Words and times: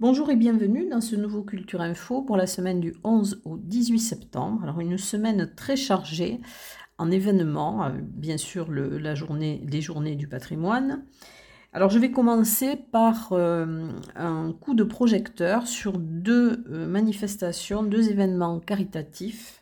Bonjour 0.00 0.30
et 0.30 0.36
bienvenue 0.36 0.88
dans 0.88 1.00
ce 1.00 1.16
nouveau 1.16 1.42
Culture 1.42 1.80
Info 1.80 2.22
pour 2.22 2.36
la 2.36 2.46
semaine 2.46 2.78
du 2.78 2.94
11 3.02 3.42
au 3.44 3.56
18 3.56 3.98
septembre. 3.98 4.62
Alors 4.62 4.78
une 4.78 4.96
semaine 4.96 5.50
très 5.56 5.74
chargée 5.74 6.40
en 6.98 7.10
événements, 7.10 7.84
euh, 7.84 7.90
bien 8.00 8.36
sûr 8.36 8.70
la 8.70 9.16
journée, 9.16 9.60
les 9.66 9.80
journées 9.80 10.14
du 10.14 10.28
patrimoine. 10.28 11.02
Alors 11.72 11.90
je 11.90 11.98
vais 11.98 12.12
commencer 12.12 12.76
par 12.76 13.32
euh, 13.32 13.88
un 14.14 14.52
coup 14.52 14.74
de 14.74 14.84
projecteur 14.84 15.66
sur 15.66 15.98
deux 15.98 16.64
euh, 16.70 16.86
manifestations, 16.86 17.82
deux 17.82 18.08
événements 18.08 18.60
caritatifs 18.60 19.57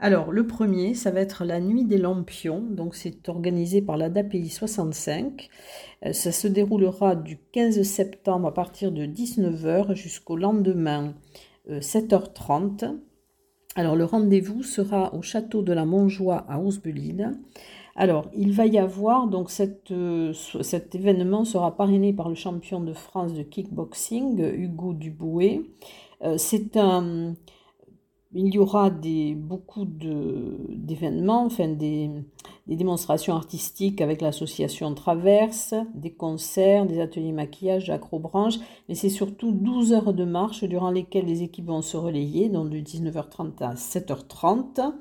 alors, 0.00 0.30
le 0.30 0.46
premier, 0.46 0.94
ça 0.94 1.10
va 1.10 1.20
être 1.20 1.44
la 1.44 1.60
Nuit 1.60 1.84
des 1.84 1.98
Lampions. 1.98 2.60
Donc, 2.60 2.94
c'est 2.94 3.28
organisé 3.28 3.82
par 3.82 3.96
la 3.96 4.08
DAPI 4.08 4.48
65. 4.48 5.48
Euh, 6.06 6.12
ça 6.12 6.30
se 6.30 6.46
déroulera 6.46 7.16
du 7.16 7.38
15 7.50 7.82
septembre 7.82 8.46
à 8.46 8.54
partir 8.54 8.92
de 8.92 9.06
19h 9.06 9.96
jusqu'au 9.96 10.36
lendemain 10.36 11.14
7h30. 11.68 12.84
Euh, 12.84 12.92
Alors, 13.74 13.96
le 13.96 14.04
rendez-vous 14.04 14.62
sera 14.62 15.12
au 15.16 15.22
château 15.22 15.62
de 15.62 15.72
la 15.72 15.84
Montjoie 15.84 16.44
à 16.48 16.60
Ausbelil. 16.60 17.32
Alors, 17.96 18.30
il 18.36 18.52
va 18.52 18.66
y 18.66 18.78
avoir, 18.78 19.26
donc 19.26 19.50
euh, 19.90 20.32
cet 20.32 20.94
événement 20.94 21.44
sera 21.44 21.76
parrainé 21.76 22.12
par 22.12 22.28
le 22.28 22.36
champion 22.36 22.80
de 22.80 22.92
France 22.92 23.34
de 23.34 23.42
kickboxing, 23.42 24.40
Hugo 24.40 24.92
Dubouet. 24.92 25.62
c'est 26.36 26.76
un 26.76 27.34
il 28.34 28.54
y 28.54 28.58
aura 28.58 28.90
des, 28.90 29.34
beaucoup 29.34 29.86
d'événements, 29.86 31.46
enfin 31.46 31.68
des, 31.68 32.10
démonstrations 32.66 33.34
artistiques 33.34 34.02
avec 34.02 34.20
l'association 34.20 34.92
Traverse, 34.94 35.74
des 35.94 36.12
concerts, 36.12 36.84
des 36.84 37.00
ateliers 37.00 37.32
maquillage, 37.32 37.88
acrobranche, 37.88 38.56
mais 38.88 38.94
c'est 38.94 39.08
surtout 39.08 39.52
12 39.52 39.94
heures 39.94 40.12
de 40.12 40.24
marche 40.24 40.64
durant 40.64 40.90
lesquelles 40.90 41.24
les 41.24 41.42
équipes 41.42 41.68
vont 41.68 41.80
se 41.80 41.96
relayer, 41.96 42.50
donc 42.50 42.68
de 42.68 42.78
19h30 42.78 43.62
à 43.62 43.74
7h30. 43.74 44.92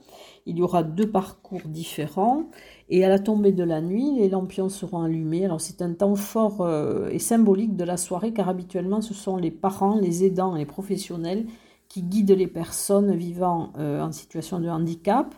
Il 0.45 0.59
y 0.59 0.61
aura 0.61 0.83
deux 0.83 1.11
parcours 1.11 1.67
différents 1.67 2.45
et 2.87 3.03
à 3.03 3.09
la 3.09 3.19
tombée 3.19 3.51
de 3.51 3.65
la 3.65 3.81
nuit, 3.81 4.13
les 4.17 4.29
lampions 4.29 4.69
seront 4.69 5.01
allumés. 5.01 5.43
Alors 5.43 5.59
c'est 5.59 5.81
un 5.81 5.93
temps 5.93 6.15
fort 6.15 6.61
euh, 6.61 7.09
et 7.09 7.19
symbolique 7.19 7.75
de 7.75 7.83
la 7.83 7.97
soirée 7.97 8.31
car 8.31 8.47
habituellement 8.47 9.01
ce 9.01 9.13
sont 9.13 9.35
les 9.35 9.51
parents, 9.51 9.97
les 9.99 10.23
aidants 10.23 10.55
les 10.55 10.65
professionnels 10.65 11.45
qui 11.89 12.03
guide 12.03 12.31
les 12.31 12.47
personnes 12.47 13.15
vivant 13.15 13.73
euh, 13.77 14.01
en 14.01 14.11
situation 14.11 14.59
de 14.59 14.69
handicap. 14.69 15.33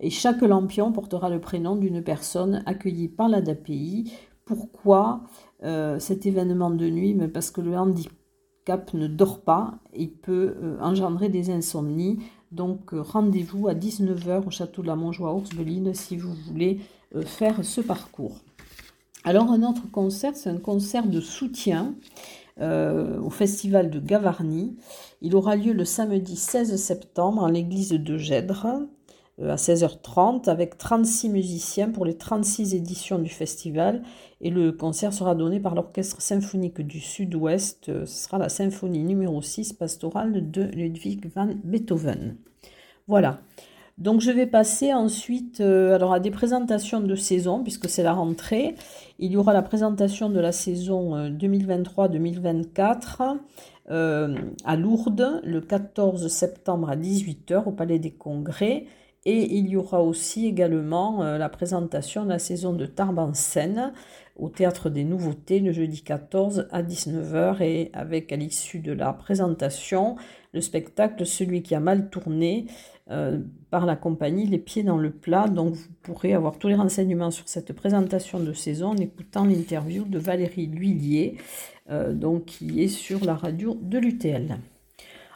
Et 0.00 0.10
chaque 0.10 0.42
lampion 0.42 0.92
portera 0.92 1.28
le 1.28 1.40
prénom 1.40 1.76
d'une 1.76 2.02
personne 2.02 2.62
accueillie 2.66 3.08
par 3.08 3.28
la 3.28 3.40
DAPI. 3.40 4.12
Pourquoi 4.44 5.22
euh, 5.64 5.98
cet 5.98 6.26
événement 6.26 6.70
de 6.70 6.88
nuit? 6.88 7.14
Mais 7.14 7.28
Parce 7.28 7.50
que 7.50 7.60
le 7.60 7.76
handicap 7.76 8.94
ne 8.94 9.08
dort 9.08 9.40
pas, 9.40 9.78
il 9.96 10.12
peut 10.12 10.56
euh, 10.62 10.78
engendrer 10.80 11.28
des 11.28 11.50
insomnies. 11.50 12.18
Donc 12.52 12.90
rendez-vous 12.92 13.68
à 13.68 13.74
19h 13.74 14.46
au 14.46 14.50
château 14.50 14.82
de 14.82 14.86
la 14.86 14.96
Montjoie 14.96 15.34
Oursbeline 15.34 15.92
si 15.94 16.16
vous 16.16 16.32
voulez 16.32 16.80
faire 17.26 17.62
ce 17.62 17.82
parcours. 17.82 18.38
Alors 19.24 19.50
un 19.50 19.62
autre 19.62 19.90
concert, 19.90 20.34
c'est 20.34 20.48
un 20.48 20.58
concert 20.58 21.06
de 21.06 21.20
soutien 21.20 21.94
euh, 22.60 23.20
au 23.20 23.30
festival 23.30 23.90
de 23.90 24.00
Gavarnie. 24.00 24.76
Il 25.20 25.36
aura 25.36 25.56
lieu 25.56 25.72
le 25.72 25.84
samedi 25.84 26.36
16 26.36 26.74
septembre 26.76 27.42
en 27.42 27.48
l'église 27.48 27.90
de 27.90 28.18
Gèdre 28.18 28.66
euh, 29.40 29.52
à 29.52 29.56
16h30 29.56 30.48
avec 30.48 30.76
36 30.76 31.28
musiciens 31.28 31.90
pour 31.90 32.04
les 32.04 32.16
36 32.16 32.74
éditions 32.74 33.18
du 33.18 33.28
festival 33.28 34.02
et 34.40 34.50
le 34.50 34.72
concert 34.72 35.12
sera 35.12 35.34
donné 35.34 35.60
par 35.60 35.74
l'Orchestre 35.74 36.20
symphonique 36.20 36.80
du 36.80 37.00
Sud-Ouest. 37.00 37.88
Euh, 37.88 38.06
ce 38.06 38.24
sera 38.24 38.38
la 38.38 38.48
symphonie 38.48 39.04
numéro 39.04 39.40
6 39.40 39.74
pastorale 39.74 40.50
de 40.50 40.62
Ludwig 40.62 41.30
van 41.34 41.50
Beethoven. 41.62 42.36
Voilà. 43.06 43.40
Donc 43.98 44.20
je 44.20 44.30
vais 44.30 44.46
passer 44.46 44.94
ensuite 44.94 45.60
euh, 45.60 45.98
à 45.98 46.20
des 46.20 46.30
présentations 46.30 47.00
de 47.00 47.16
saison, 47.16 47.64
puisque 47.64 47.88
c'est 47.88 48.04
la 48.04 48.12
rentrée. 48.12 48.76
Il 49.18 49.32
y 49.32 49.36
aura 49.36 49.52
la 49.52 49.62
présentation 49.62 50.30
de 50.30 50.38
la 50.38 50.52
saison 50.52 51.28
2023-2024 51.30 53.22
euh, 53.22 53.34
euh, 53.90 54.36
à 54.64 54.76
Lourdes 54.76 55.40
le 55.42 55.60
14 55.60 56.28
septembre 56.28 56.90
à 56.90 56.96
18h 56.96 57.64
au 57.64 57.72
Palais 57.72 57.98
des 57.98 58.12
Congrès. 58.12 58.84
Et 59.24 59.56
il 59.56 59.68
y 59.68 59.76
aura 59.76 60.00
aussi 60.00 60.46
également 60.46 61.22
la 61.22 61.48
présentation 61.48 62.24
de 62.24 62.28
la 62.30 62.38
saison 62.38 62.72
de 62.72 62.86
Tarbes 62.86 63.18
en 63.18 63.34
Seine 63.34 63.92
au 64.38 64.48
Théâtre 64.48 64.88
des 64.88 65.04
Nouveautés 65.04 65.58
le 65.58 65.72
jeudi 65.72 66.02
14 66.02 66.68
à 66.70 66.82
19h 66.82 67.60
et 67.62 67.90
avec 67.92 68.32
à 68.32 68.36
l'issue 68.36 68.78
de 68.78 68.92
la 68.92 69.12
présentation 69.12 70.16
le 70.54 70.60
spectacle 70.60 71.26
Celui 71.26 71.62
qui 71.62 71.74
a 71.74 71.80
mal 71.80 72.08
tourné 72.08 72.66
euh, 73.10 73.38
par 73.70 73.86
la 73.86 73.96
compagnie 73.96 74.46
Les 74.46 74.58
Pieds 74.58 74.82
dans 74.82 74.98
le 74.98 75.10
Plat. 75.10 75.48
Donc 75.48 75.74
vous 75.74 75.88
pourrez 76.02 76.34
avoir 76.34 76.58
tous 76.58 76.68
les 76.68 76.74
renseignements 76.74 77.30
sur 77.30 77.48
cette 77.48 77.72
présentation 77.72 78.38
de 78.38 78.52
saison 78.52 78.88
en 78.88 78.96
écoutant 78.96 79.44
l'interview 79.44 80.04
de 80.04 80.18
Valérie 80.18 80.66
Lhuillier, 80.66 81.38
euh, 81.90 82.12
donc, 82.12 82.44
qui 82.44 82.82
est 82.82 82.88
sur 82.88 83.24
la 83.24 83.34
radio 83.34 83.78
de 83.80 83.98
l'UTL. 83.98 84.58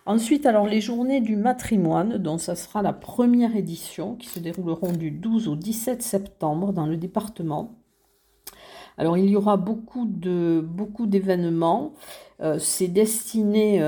Ensuite, 0.05 0.45
alors 0.45 0.67
les 0.67 0.83
journées 0.83 1.23
du 1.23 1.35
matrimoine, 1.35 2.19
dont 2.19 2.37
ça 2.37 2.57
sera 2.57 2.83
la 2.83 2.93
première 2.93 3.57
édition, 3.57 4.17
qui 4.17 4.29
se 4.29 4.39
dérouleront 4.39 4.93
du 4.93 5.11
12 5.11 5.49
au 5.49 5.57
17 5.57 6.03
septembre 6.03 6.75
dans 6.75 6.87
le 6.87 6.99
département. 6.99 7.79
Alors 8.99 9.17
il 9.17 9.31
y 9.31 9.37
aura 9.37 9.57
beaucoup 9.57 10.05
de 10.05 10.61
beaucoup 10.63 11.07
d'événements. 11.07 11.95
Euh, 12.43 12.59
c'est 12.59 12.89
destiné 12.89 13.81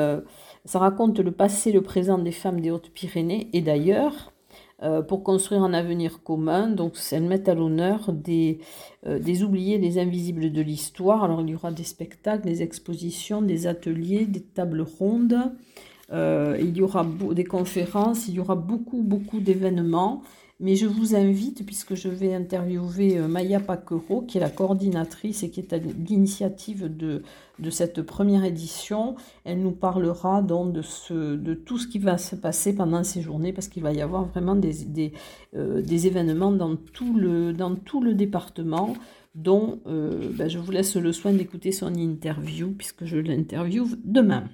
ça 0.65 0.79
raconte 0.79 1.19
le 1.19 1.31
passé, 1.31 1.73
le 1.73 1.83
présent 1.83 2.19
des 2.19 2.33
femmes 2.33 2.61
des 2.61 2.71
Hautes-Pyrénées 2.71 3.49
et 3.53 3.61
d'ailleurs, 3.61 4.33
euh, 4.83 5.03
pour 5.03 5.23
construire 5.23 5.63
un 5.63 5.73
avenir 5.73 6.23
commun. 6.23 6.69
Donc, 6.69 6.95
elles 7.13 7.23
mettent 7.23 7.49
à 7.49 7.55
l'honneur 7.55 8.13
des, 8.13 8.59
euh, 9.07 9.19
des 9.19 9.43
oubliés, 9.43 9.79
des 9.79 9.99
invisibles 9.99 10.51
de 10.53 10.61
l'histoire. 10.61 11.23
Alors, 11.23 11.41
il 11.43 11.51
y 11.51 11.55
aura 11.55 11.71
des 11.71 11.85
spectacles, 11.85 12.45
des 12.45 12.63
expositions, 12.63 13.41
des 13.41 13.67
ateliers, 13.67 14.27
des 14.27 14.43
tables 14.43 14.83
rondes. 14.83 15.53
Euh, 16.13 16.59
il 16.61 16.77
y 16.77 16.83
aura 16.83 17.07
des 17.33 17.45
conférences, 17.45 18.29
il 18.29 18.35
y 18.35 18.41
aura 18.41 18.57
beaucoup, 18.57 19.03
beaucoup 19.03 19.41
d'événements. 19.41 20.23
Mais 20.65 20.77
je 20.77 20.87
vous 20.87 21.15
invite, 21.15 21.67
puisque 21.67 21.95
je 21.95 22.09
vais 22.09 22.33
interviewer 22.33 23.19
euh, 23.19 23.29
Maya 23.29 23.61
Paquero, 23.61 24.23
qui 24.23 24.39
est 24.39 24.41
la 24.41 24.49
coordinatrice 24.49 25.43
et 25.43 25.51
qui 25.51 25.61
est 25.61 25.75
à 25.75 25.77
l'initiative 25.77 26.89
de, 26.89 27.23
cette 27.69 28.01
première 28.01 28.47
édition. 28.47 29.15
Elle 29.45 29.61
nous 29.61 29.73
parlera 29.73 30.41
donc 30.41 30.73
de, 30.73 30.81
ce, 30.81 31.37
de 31.37 31.53
tout 31.53 31.77
ce 31.77 31.87
qui 31.87 31.99
va 31.99 32.17
se 32.17 32.35
passer 32.35 32.75
pendant 32.75 33.05
ces 33.05 33.21
journées, 33.21 33.53
parce 33.53 33.69
qu'il 33.69 33.83
va 33.83 33.93
y 33.93 34.01
avoir 34.01 34.25
vraiment 34.25 34.55
des, 34.55 35.13
euh, 35.55 35.83
événements 35.83 36.53
dans 36.53 36.77
tout 36.77 37.15
le, 37.15 37.53
dans 37.53 37.75
tout 37.75 38.01
le 38.01 38.15
département 38.15 38.95
dont 39.35 39.81
euh, 39.87 40.31
ben, 40.33 40.49
je 40.49 40.59
vous 40.59 40.71
laisse 40.71 40.97
le 40.97 41.13
soin 41.13 41.35
d'écouter 41.35 41.73
son 41.73 41.93
interview, 41.93 42.71
puisque 42.71 43.05
je 43.05 43.19
l'interviewe 43.19 43.99
demain. 44.03 44.45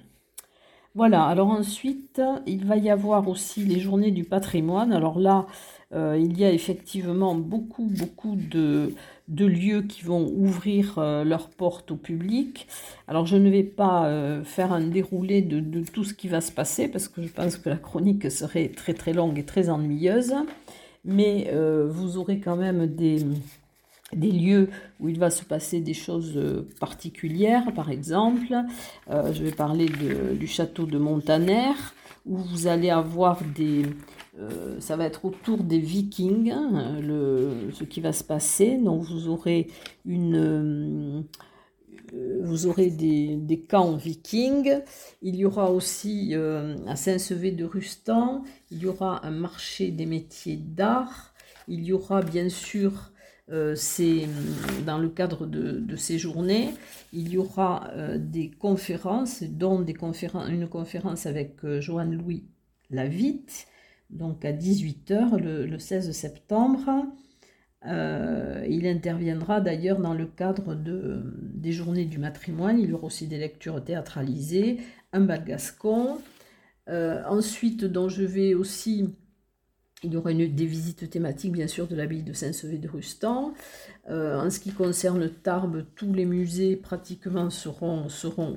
Voilà, 0.93 1.23
alors 1.23 1.47
ensuite, 1.47 2.21
il 2.45 2.65
va 2.65 2.75
y 2.75 2.89
avoir 2.89 3.29
aussi 3.29 3.63
les 3.63 3.79
journées 3.79 4.11
du 4.11 4.25
patrimoine. 4.25 4.91
Alors 4.91 5.19
là, 5.19 5.45
euh, 5.93 6.17
il 6.19 6.37
y 6.39 6.45
a 6.45 6.51
effectivement 6.51 7.35
beaucoup, 7.35 7.85
beaucoup 7.85 8.35
de, 8.35 8.93
lieux 9.27 9.81
qui 9.81 10.03
vont 10.03 10.31
ouvrir 10.35 10.95
euh, 10.97 11.23
leurs 11.23 11.49
portes 11.49 11.91
au 11.91 11.95
public. 11.95 12.67
Alors 13.07 13.25
je 13.25 13.35
ne 13.35 13.49
vais 13.49 13.63
pas 13.63 14.05
euh, 14.05 14.43
faire 14.43 14.71
un 14.71 14.81
déroulé 14.81 15.41
de, 15.41 15.83
tout 15.83 16.03
ce 16.03 16.13
qui 16.13 16.27
va 16.27 16.41
se 16.41 16.51
passer 16.51 16.87
parce 16.87 17.07
que 17.07 17.21
je 17.21 17.27
pense 17.27 17.57
que 17.57 17.69
la 17.69 17.75
chronique 17.75 18.29
serait 18.31 18.69
très 18.69 18.93
très 18.93 19.13
longue 19.13 19.37
et 19.37 19.43
très 19.43 19.69
ennuyeuse. 19.69 20.33
Mais 21.03 21.51
vous 21.89 22.17
aurez 22.17 22.39
quand 22.39 22.55
même 22.55 22.85
des, 22.85 23.25
lieux 24.13 24.69
où 24.99 25.09
il 25.09 25.17
va 25.17 25.31
se 25.31 25.43
passer 25.43 25.79
des 25.79 25.95
choses 25.95 26.39
particulières, 26.79 27.73
par 27.73 27.89
exemple. 27.89 28.53
Je 29.09 29.43
vais 29.43 29.51
parler 29.51 29.87
du 29.87 30.45
château 30.45 30.85
de 30.85 30.99
Montaner, 30.99 31.71
où 32.25 32.37
vous 32.37 32.67
allez 32.67 32.89
avoir 32.89 33.41
des... 33.43 33.83
Euh, 34.39 34.79
ça 34.79 34.95
va 34.95 35.05
être 35.05 35.25
autour 35.25 35.63
des 35.63 35.79
vikings, 35.79 36.51
hein, 36.51 36.99
ce 37.73 37.83
qui 37.83 38.01
va 38.01 38.13
se 38.13 38.23
passer. 38.23 38.77
Donc 38.77 39.03
vous 39.03 39.27
aurez 39.27 39.67
une... 40.05 41.25
vous 42.41 42.67
aurez 42.67 42.89
des, 42.89 43.65
camps 43.67 43.95
vikings. 43.95 44.79
Il 45.21 45.35
y 45.35 45.45
aura 45.45 45.71
aussi 45.71 46.35
à 46.87 46.95
Saint-Sevé 46.95 47.51
de 47.51 47.65
Rustan, 47.65 48.43
il 48.71 48.79
y 48.79 48.87
aura 48.87 49.25
un 49.25 49.31
marché 49.31 49.91
des 49.91 50.05
métiers 50.05 50.57
d'art. 50.57 51.33
Il 51.67 51.83
y 51.83 51.93
aura 51.93 52.21
bien 52.21 52.49
sûr 52.49 53.10
euh, 53.51 53.75
hum, 53.99 54.85
dans 54.85 54.97
le 54.97 55.09
cadre 55.09 55.45
de, 55.45 55.95
ces 55.97 56.17
journées, 56.17 56.69
il 57.11 57.29
y 57.29 57.37
aura 57.37 57.89
euh, 57.91 58.17
des 58.17 58.49
conférences, 58.49 59.43
dont 59.43 59.83
une 59.83 60.67
conférence 60.69 61.25
avec 61.25 61.63
euh, 61.65 61.81
Joanne 61.81 62.15
Louis 62.15 62.45
Lavitte, 62.89 63.67
donc 64.09 64.45
à 64.45 64.53
18h 64.53 65.37
le, 65.37 65.79
16 65.79 66.11
septembre. 66.11 67.05
il 67.83 68.87
interviendra 68.87 69.59
d'ailleurs 69.61 69.99
dans 69.99 70.13
le 70.13 70.25
cadre 70.25 70.75
de, 70.75 71.21
des 71.53 71.71
journées 71.71 72.05
du 72.05 72.19
matrimoine. 72.19 72.79
Il 72.79 72.89
y 72.89 72.93
aura 72.93 73.05
aussi 73.05 73.27
des 73.27 73.37
lectures 73.37 73.83
théâtralisées, 73.83 74.79
un 75.13 75.21
bal 75.21 75.43
gascon. 75.45 76.19
ensuite, 76.87 77.85
dont 77.85 78.09
je 78.09 78.23
vais 78.23 78.53
aussi 78.53 79.15
il 80.03 80.13
y 80.13 80.17
aura 80.17 80.31
une, 80.31 80.53
des 80.53 80.65
visites 80.65 81.09
thématiques, 81.09 81.51
bien 81.51 81.67
sûr, 81.67 81.87
de 81.87 81.95
l'abbaye 81.95 82.23
de 82.23 82.33
Saint-Sevé 82.33 82.77
de 82.77 82.87
Rustan. 82.87 83.53
Euh, 84.09 84.39
en 84.39 84.49
ce 84.49 84.59
qui 84.59 84.71
concerne 84.71 85.29
Tarbes, 85.29 85.85
tous 85.95 86.13
les 86.13 86.25
musées 86.25 86.75
pratiquement 86.75 87.49
seront, 87.49 88.07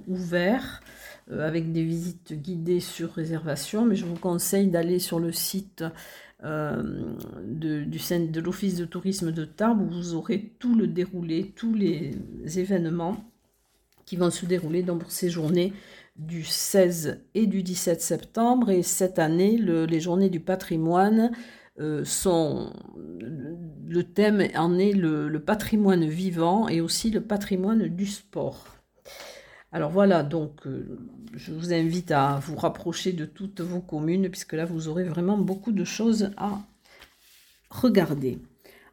ouverts 0.08 0.82
euh, 1.31 1.46
avec 1.46 1.73
des 1.73 1.85
visites 1.85 2.32
guidées 2.32 2.81
sur 2.81 3.12
réservation. 3.12 3.85
Mais 3.85 3.96
je 3.96 4.06
vous 4.06 4.17
conseille 4.17 4.69
d'aller 4.69 4.99
sur 4.99 5.19
le 5.19 5.32
site 5.32 5.85
euh, 6.44 6.82
de, 7.46 7.85
de 7.85 8.41
l'Office 8.41 8.76
de 8.76 8.87
tourisme 8.87 9.31
de 9.31 9.44
Tarbes 9.44 9.82
où 9.82 9.94
vous 9.94 10.14
aurez 10.14 10.55
tout 10.58 10.75
le 10.75 10.87
déroulé, 10.87 11.52
tous 11.55 11.75
les 11.75 12.12
événements 12.56 13.23
qui 14.06 14.17
vont 14.17 14.31
se 14.31 14.46
dérouler 14.46 14.82
dans 14.82 14.99
ces 15.08 15.31
journées 15.31 15.73
du 16.16 16.44
16 16.44 17.20
et 17.34 17.46
du 17.46 17.62
17 17.62 18.00
septembre. 18.00 18.70
Et 18.70 18.82
cette 18.82 19.19
année, 19.19 19.56
les 19.56 20.00
journées 20.00 20.31
du 20.31 20.40
patrimoine 20.40 21.32
euh, 21.81 22.05
sont. 22.05 22.72
Le 23.87 24.02
thème 24.02 24.49
en 24.56 24.78
est 24.78 24.93
le, 24.93 25.38
patrimoine 25.40 26.05
vivant 26.05 26.69
et 26.69 26.81
aussi 26.81 27.11
le 27.11 27.20
patrimoine 27.20 27.88
du 27.88 28.06
sport. 28.06 28.66
Alors 29.72 29.90
voilà, 29.90 30.22
donc 30.22 30.66
euh, 30.66 30.99
je 31.34 31.52
vous 31.52 31.72
invite 31.72 32.12
à 32.12 32.40
vous 32.40 32.56
rapprocher 32.56 33.12
de 33.12 33.25
toutes 33.25 33.60
vos 33.60 33.81
communes, 33.81 34.31
puisque 34.31 34.52
là 34.52 34.64
vous 34.64 34.88
aurez 34.88 35.05
vraiment 35.05 35.37
beaucoup 35.37 35.72
de 35.72 35.84
choses 35.84 36.31
à 36.37 36.60
regarder. 37.70 38.38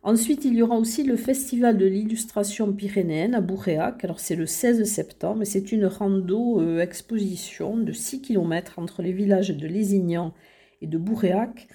Ensuite, 0.04 0.46
il 0.46 0.56
y 0.56 0.64
aura 0.64 0.78
aussi 0.78 1.04
le 1.04 1.16
Festival 1.16 1.78
de 1.78 1.86
l'illustration 1.86 2.74
pyrénéenne 2.74 3.36
à 3.36 3.42
Bourréac. 3.42 4.04
Alors, 4.04 4.20
c'est 4.20 4.36
le 4.36 4.48
16 4.48 4.84
septembre 4.84 5.44
et 5.44 5.46
c'est 5.46 5.72
une 5.72 5.86
rando-exposition 5.86 7.78
euh, 7.78 7.84
de 7.84 7.92
6 7.92 8.22
km 8.22 8.80
entre 8.80 9.04
les 9.04 9.12
villages 9.12 9.56
de 9.56 9.68
Lézignan 9.68 10.34
et 10.82 10.88
de 10.88 10.98
Bourréac 10.98 11.68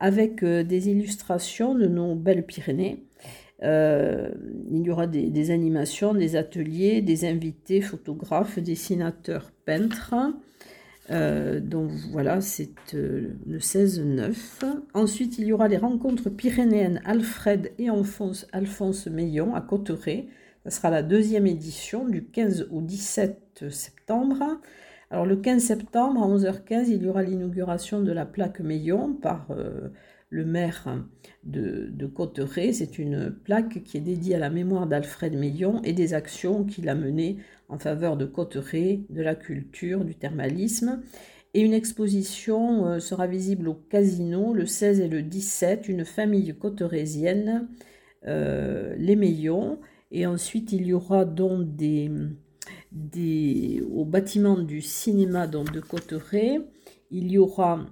avec 0.00 0.42
euh, 0.42 0.64
des 0.64 0.88
illustrations 0.88 1.74
de 1.74 1.86
nos 1.86 2.14
belles 2.14 2.46
Pyrénées. 2.46 3.04
Euh, 3.62 4.30
il 4.70 4.82
y 4.82 4.90
aura 4.90 5.06
des, 5.06 5.50
animations, 5.50 6.14
des 6.14 6.36
ateliers, 6.36 7.02
des 7.02 7.26
invités, 7.26 7.82
photographes, 7.82 8.58
dessinateurs, 8.58 9.52
peintres. 9.64 10.14
Euh, 11.10 11.60
donc 11.60 11.90
voilà, 12.10 12.40
c'est 12.40 12.94
euh, 12.94 13.34
le 13.46 13.58
16-9. 13.58 14.34
Ensuite, 14.94 15.38
il 15.38 15.46
y 15.46 15.52
aura 15.52 15.68
les 15.68 15.76
rencontres 15.76 16.30
pyrénéennes 16.30 17.00
Alfred 17.04 17.72
et 17.78 17.88
Alphonse, 17.88 18.46
Alphonse 18.52 19.06
Meillon 19.06 19.54
à 19.54 19.60
Cotteret. 19.60 20.28
Ce 20.64 20.70
sera 20.70 20.90
la 20.90 21.02
deuxième 21.02 21.46
édition 21.46 22.08
du 22.08 22.24
15 22.24 22.68
au 22.70 22.80
17 22.80 23.70
septembre. 23.70 24.42
Alors 25.10 25.26
le 25.26 25.36
15 25.36 25.62
septembre 25.62 26.22
à 26.22 26.26
11h15, 26.26 26.86
il 26.88 27.02
y 27.02 27.06
aura 27.06 27.22
l'inauguration 27.22 28.00
de 28.00 28.10
la 28.10 28.24
plaque 28.24 28.60
Meillon 28.60 29.12
par 29.12 29.46
euh, 29.50 29.90
le 30.34 30.44
maire 30.44 30.98
de, 31.44 31.88
de 31.92 32.06
Cotteret. 32.06 32.72
C'est 32.72 32.98
une 32.98 33.30
plaque 33.30 33.84
qui 33.84 33.96
est 33.96 34.00
dédiée 34.00 34.34
à 34.34 34.38
la 34.38 34.50
mémoire 34.50 34.88
d'Alfred 34.88 35.34
Meillon 35.36 35.80
et 35.82 35.92
des 35.92 36.12
actions 36.12 36.64
qu'il 36.64 36.88
a 36.88 36.96
menées 36.96 37.38
en 37.68 37.78
faveur 37.78 38.16
de 38.16 38.26
Cotteret, 38.26 39.00
de 39.10 39.22
la 39.22 39.36
culture, 39.36 40.04
du 40.04 40.16
thermalisme. 40.16 41.02
Et 41.54 41.60
une 41.60 41.72
exposition 41.72 42.86
euh, 42.86 42.98
sera 42.98 43.28
visible 43.28 43.68
au 43.68 43.74
Casino 43.74 44.52
le 44.52 44.66
16 44.66 45.00
et 45.00 45.08
le 45.08 45.22
17, 45.22 45.88
une 45.88 46.04
famille 46.04 46.52
cotterésienne, 46.58 47.68
euh, 48.26 48.96
les 48.98 49.14
Meillons. 49.14 49.78
Et 50.10 50.26
ensuite, 50.26 50.72
il 50.72 50.84
y 50.84 50.92
aura 50.92 51.24
donc 51.24 51.76
des, 51.76 52.10
des, 52.90 53.84
au 53.88 54.04
bâtiment 54.04 54.58
du 54.58 54.80
cinéma 54.80 55.46
donc, 55.46 55.70
de 55.72 55.78
Cotteret, 55.78 56.58
il 57.12 57.30
y 57.30 57.38
aura 57.38 57.86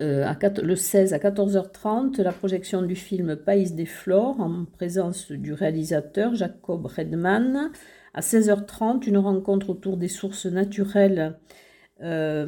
euh, 0.00 0.32
le 0.62 0.76
16 0.76 1.12
à 1.14 1.18
14h30 1.18 2.20
la 2.22 2.32
projection 2.32 2.82
du 2.82 2.94
film 2.94 3.36
Pays 3.36 3.72
des 3.72 3.86
Flores 3.86 4.40
en 4.40 4.64
présence 4.64 5.30
du 5.30 5.52
réalisateur 5.52 6.34
Jacob 6.34 6.86
Redman. 6.86 7.70
À 8.14 8.20
16h30, 8.20 9.06
une 9.06 9.18
rencontre 9.18 9.70
autour 9.70 9.96
des 9.96 10.08
sources 10.08 10.46
naturelles 10.46 11.38
euh, 12.02 12.46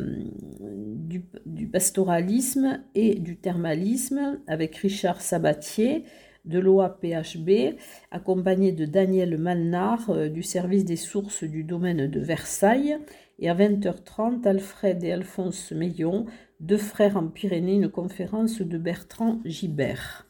du, 1.44 1.66
pastoralisme 1.66 2.82
et 2.94 3.16
du 3.16 3.36
thermalisme 3.36 4.40
avec 4.46 4.76
Richard 4.76 5.20
Sabatier 5.20 6.04
de 6.44 6.58
l'OAPHB, 6.58 7.76
accompagné 8.10 8.72
de 8.72 8.84
Daniel 8.84 9.38
Malnard 9.38 10.10
euh, 10.10 10.28
du 10.28 10.42
service 10.42 10.84
des 10.84 10.96
sources 10.96 11.44
du 11.44 11.64
domaine 11.64 12.08
de 12.08 12.20
Versailles. 12.20 12.98
Et 13.38 13.48
à 13.48 13.54
20h30, 13.54 14.46
Alfred 14.46 15.02
et 15.02 15.12
Alphonse 15.12 15.72
Meillon, 15.72 16.26
deux 16.60 16.76
frères 16.76 17.16
en 17.16 17.28
Pyrénées, 17.28 17.74
une 17.74 17.88
conférence 17.88 18.60
de 18.60 18.78
Bertrand 18.78 19.40
Gibert. 19.44 20.26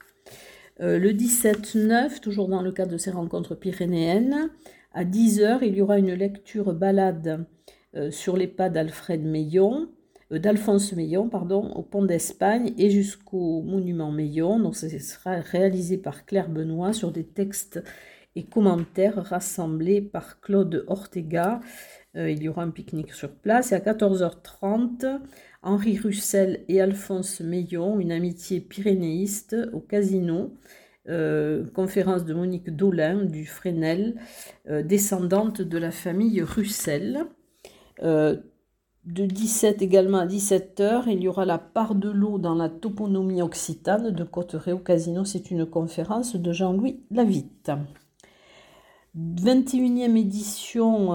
Euh, 0.81 0.99
le 0.99 1.13
17-9, 1.13 2.21
toujours 2.21 2.49
dans 2.49 2.63
le 2.63 2.73
cadre 2.73 2.93
de 2.93 2.97
ces 2.97 3.11
rencontres 3.11 3.55
pyrénéennes, 3.55 4.51
à 4.95 5.05
10h, 5.05 5.61
il 5.63 5.75
y 5.77 5.83
aura 5.83 5.99
une 5.99 6.13
lecture 6.13 6.75
balade 6.75 7.47
euh, 7.95 8.11
sur 8.11 8.37
les 8.37 8.47
pas 8.47 8.71
d'Alfred 8.71 9.23
Meillon, 9.23 9.89
d'Alphonse 10.39 10.93
Meillon, 10.93 11.29
pardon, 11.29 11.71
au 11.75 11.83
pont 11.83 12.05
d'Espagne 12.05 12.73
et 12.79 12.91
jusqu'au 12.91 13.63
monument 13.63 14.11
Meillon. 14.11 14.59
Donc, 14.59 14.77
ce 14.77 14.89
sera 14.99 15.37
réalisé 15.37 15.99
par 15.99 16.25
Claire 16.27 16.49
Benoît 16.49 16.93
sur 16.93 17.13
des 17.13 17.25
textes 17.25 17.83
et 18.35 18.45
commentaires 18.45 19.23
rassemblés 19.23 20.01
par 20.01 20.41
Claude 20.41 20.85
Ortega. 20.87 21.61
Euh, 22.17 22.31
il 22.31 22.43
y 22.43 22.49
aura 22.49 22.63
un 22.63 22.71
pique-nique 22.71 23.13
sur 23.13 23.31
place. 23.31 23.73
Et 23.73 23.75
à 23.75 23.81
14h30, 23.81 25.21
Henri 25.63 25.99
Russell 25.99 26.65
et 26.69 26.81
Alphonse 26.81 27.41
Meillon, 27.41 28.01
une 28.01 28.13
amitié 28.13 28.61
pyrénéiste 28.61 29.57
au 29.73 29.81
casino. 29.81 30.57
Euh, 31.09 31.65
conférence 31.75 32.25
de 32.25 32.33
Monique 32.33 32.71
Dolin 32.71 33.25
du 33.25 33.45
Fresnel, 33.45 34.15
euh, 34.69 34.85
descendante 34.85 35.61
de 35.61 35.79
la 35.79 35.91
famille 35.91 36.41
Russell. 36.43 37.25
Euh, 38.03 38.37
de 39.05 39.27
17 39.27 39.83
également 39.83 40.19
à 40.19 40.27
17h, 40.27 41.05
il 41.09 41.23
y 41.23 41.29
aura 41.29 41.45
la 41.45 41.59
part 41.59 41.95
de 41.95 42.09
l'eau 42.09 42.39
dans 42.39 42.55
la 42.55 42.69
toponymie 42.69 43.43
occitane 43.43 44.11
de 44.11 44.25
Cotteret 44.25 44.73
au 44.73 44.79
Casino. 44.79 45.25
C'est 45.25 45.51
une 45.51 45.67
conférence 45.67 46.37
de 46.37 46.53
Jean-Louis 46.53 47.01
Lavitte. 47.11 47.73
21e 49.17 50.17
édition 50.17 51.13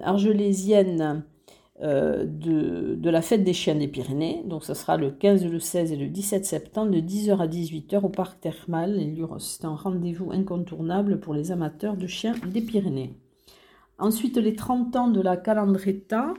argelésienne 0.00 1.24
euh, 1.80 2.24
de, 2.26 3.08
la 3.08 3.22
fête 3.22 3.44
des 3.44 3.52
chiens 3.52 3.76
des 3.76 3.86
Pyrénées. 3.86 4.42
Donc 4.46 4.64
ça 4.64 4.74
sera 4.74 4.96
le 4.96 5.10
15, 5.12 5.46
le 5.46 5.60
16 5.60 5.92
et 5.92 5.96
le 5.96 6.08
17 6.08 6.44
septembre 6.44 6.90
de 6.90 6.98
10h 6.98 7.38
à 7.38 7.46
18h 7.46 8.04
au 8.04 8.08
parc 8.08 8.40
thermal. 8.40 9.00
C'est 9.38 9.64
un 9.64 9.76
rendez-vous 9.76 10.32
incontournable 10.32 11.20
pour 11.20 11.34
les 11.34 11.52
amateurs 11.52 11.96
de 11.96 12.08
chiens 12.08 12.34
des 12.46 12.60
Pyrénées. 12.62 13.14
Ensuite, 14.00 14.36
les 14.38 14.54
30 14.54 14.96
ans 14.96 15.08
de 15.08 15.20
la 15.20 15.36
Calandreta, 15.36 16.34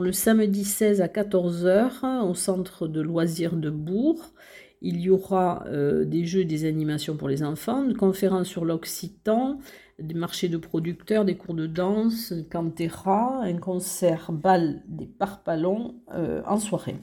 le 0.00 0.12
samedi 0.12 0.64
16 0.64 1.00
à 1.02 1.06
14h 1.06 2.22
au 2.22 2.34
centre 2.34 2.88
de 2.88 3.00
loisirs 3.00 3.56
de 3.56 3.68
Bourg. 3.68 4.32
Il 4.80 5.00
y 5.00 5.10
aura 5.10 5.64
euh, 5.66 6.04
des 6.04 6.24
jeux, 6.24 6.44
des 6.44 6.64
animations 6.64 7.16
pour 7.16 7.28
les 7.28 7.44
enfants, 7.44 7.84
une 7.84 7.96
conférence 7.96 8.48
sur 8.48 8.64
l'occitan, 8.64 9.58
des 9.98 10.14
marchés 10.14 10.48
de 10.48 10.56
producteurs, 10.56 11.24
des 11.24 11.36
cours 11.36 11.54
de 11.54 11.66
danse, 11.66 12.32
cantera, 12.50 13.42
un 13.42 13.58
concert 13.58 14.32
bal 14.32 14.82
des 14.88 15.06
parpalons 15.06 15.94
euh, 16.14 16.42
en 16.46 16.58
soirée. 16.58 16.96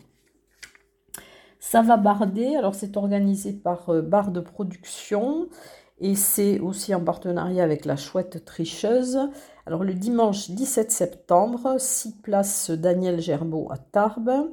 Ça 1.59 1.81
va 1.81 1.95
barder, 1.95 2.55
alors 2.55 2.75
c'est 2.75 2.97
organisé 2.97 3.53
par 3.53 3.89
euh, 3.89 4.01
Bar 4.01 4.31
de 4.31 4.41
Production 4.41 5.47
et 6.01 6.15
c'est 6.15 6.59
aussi 6.59 6.95
en 6.95 7.01
partenariat 7.01 7.63
avec 7.63 7.85
la 7.85 7.97
Chouette 7.97 8.43
Tricheuse. 8.45 9.19
Alors 9.69 9.83
le 9.83 9.93
dimanche 9.93 10.49
17 10.49 10.91
septembre, 10.91 11.75
6 11.77 12.21
places 12.23 12.71
Daniel 12.71 13.21
Gerbeau 13.21 13.67
à 13.69 13.77
Tarbes. 13.77 14.49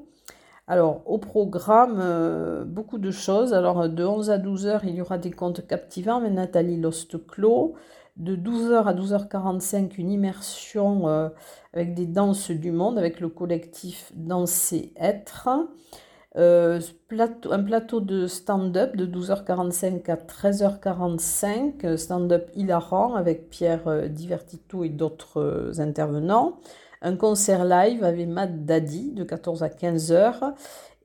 Alors, 0.66 1.00
au 1.06 1.16
programme, 1.16 2.00
euh, 2.02 2.66
beaucoup 2.66 2.98
de 2.98 3.10
choses. 3.10 3.54
Alors, 3.54 3.88
de 3.88 4.04
11 4.04 4.28
à 4.28 4.36
12 4.36 4.66
heures, 4.66 4.84
il 4.84 4.94
y 4.94 5.00
aura 5.00 5.16
des 5.16 5.30
contes 5.30 5.66
captivants 5.66 6.18
avec 6.18 6.32
Nathalie 6.32 6.78
Losteclos 6.78 7.76
de 8.18 8.36
12h 8.36 8.84
à 8.84 8.92
12h45 8.92 9.92
une 9.96 10.10
immersion 10.10 11.08
euh, 11.08 11.30
avec 11.72 11.94
des 11.94 12.06
danses 12.06 12.50
du 12.50 12.70
monde 12.70 12.98
avec 12.98 13.18
le 13.20 13.30
collectif 13.30 14.12
Danser 14.14 14.92
Être. 14.96 15.48
Euh, 16.36 16.80
un 17.50 17.62
plateau 17.62 18.00
de 18.00 18.26
stand-up 18.26 18.94
de 18.94 19.06
12h45 19.06 20.10
à 20.10 20.16
13h45, 20.16 21.96
stand-up 21.96 22.50
hilarant 22.54 23.14
avec 23.14 23.48
Pierre 23.48 23.88
euh, 23.88 24.08
Divertito 24.08 24.84
et 24.84 24.90
d'autres 24.90 25.72
intervenants. 25.78 26.58
un 27.00 27.16
concert 27.16 27.64
live 27.64 28.04
avec 28.04 28.28
Matt 28.28 28.64
Daddy 28.66 29.12
de 29.12 29.24
14 29.24 29.62
à 29.62 29.68
15 29.68 30.12
heures 30.12 30.54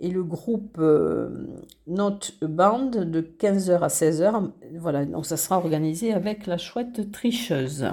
et 0.01 0.09
le 0.09 0.23
groupe 0.23 0.77
euh, 0.79 1.29
Not 1.88 2.19
a 2.41 2.47
Band 2.47 2.89
de 2.89 3.21
15h 3.21 3.79
à 3.79 3.88
16h. 3.88 4.50
Voilà, 4.77 5.05
donc 5.05 5.25
ça 5.25 5.38
sera 5.38 5.57
organisé 5.57 6.11
avec 6.11 6.47
la 6.47 6.57
chouette 6.57 7.11
tricheuse. 7.11 7.85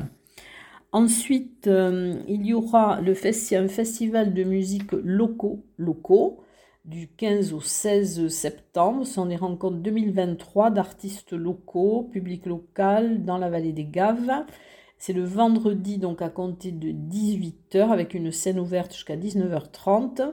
Ensuite, 0.91 1.67
euh, 1.67 2.15
il 2.27 2.47
y 2.47 2.55
aura 2.55 3.01
le 3.03 3.13
un 3.13 3.69
festival 3.69 4.33
de 4.33 4.43
musique 4.43 4.93
locaux 4.93 5.61
du 6.89 7.09
15 7.09 7.53
au 7.53 7.61
16 7.61 8.29
septembre. 8.29 9.07
Ce 9.07 9.15
sont 9.15 9.27
des 9.27 9.37
rencontres 9.37 9.77
2023 9.77 10.71
d'artistes 10.71 11.33
locaux, 11.33 12.09
public 12.11 12.47
local 12.47 13.25
dans 13.25 13.39
la 13.39 13.51
vallée 13.51 13.73
des 13.73 13.85
Gaves. 13.85 14.45
C'est 14.97 15.13
le 15.13 15.25
vendredi, 15.25 15.99
donc 15.99 16.23
à 16.23 16.29
compter 16.29 16.73
de 16.73 16.89
18h, 16.89 17.91
avec 17.91 18.15
une 18.15 18.33
scène 18.33 18.59
ouverte 18.59 18.93
jusqu'à 18.93 19.17
19h30 19.17 20.33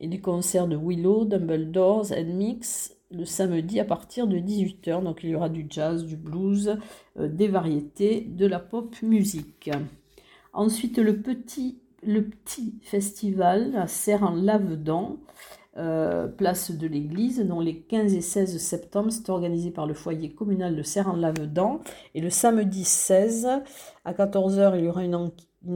et 0.00 0.08
du 0.08 0.20
concert 0.20 0.68
de 0.68 0.76
Willow, 0.76 1.24
Dumbledores 1.24 2.12
Mix 2.24 2.96
le 3.10 3.24
samedi 3.24 3.78
à 3.80 3.84
partir 3.84 4.26
de 4.26 4.38
18h. 4.38 5.02
Donc 5.02 5.20
il 5.22 5.30
y 5.30 5.34
aura 5.34 5.48
du 5.48 5.66
jazz, 5.68 6.04
du 6.04 6.16
blues, 6.16 6.78
euh, 7.18 7.28
des 7.28 7.48
variétés, 7.48 8.20
de 8.20 8.46
la 8.46 8.58
pop 8.58 8.94
musique. 9.02 9.70
Ensuite 10.52 10.98
le 10.98 11.20
petit, 11.20 11.78
le 12.02 12.24
petit 12.24 12.74
festival 12.82 13.76
à 13.76 13.86
Serre 13.86 14.22
en 14.22 14.34
Lavedan, 14.34 15.18
euh, 15.78 16.26
place 16.26 16.70
de 16.70 16.86
l'église, 16.86 17.44
dont 17.44 17.60
les 17.60 17.80
15 17.82 18.14
et 18.14 18.22
16 18.22 18.56
septembre, 18.56 19.10
c'est 19.10 19.28
organisé 19.28 19.70
par 19.70 19.86
le 19.86 19.92
foyer 19.92 20.30
communal 20.30 20.74
de 20.74 20.82
Serre 20.82 21.08
en 21.08 21.16
Lavedan. 21.16 21.80
Et 22.14 22.22
le 22.22 22.30
samedi 22.30 22.84
16 22.84 23.46
à 24.06 24.12
14h, 24.12 24.78
il 24.78 24.84
y 24.84 24.88
aura 24.88 25.04
une, 25.04 25.14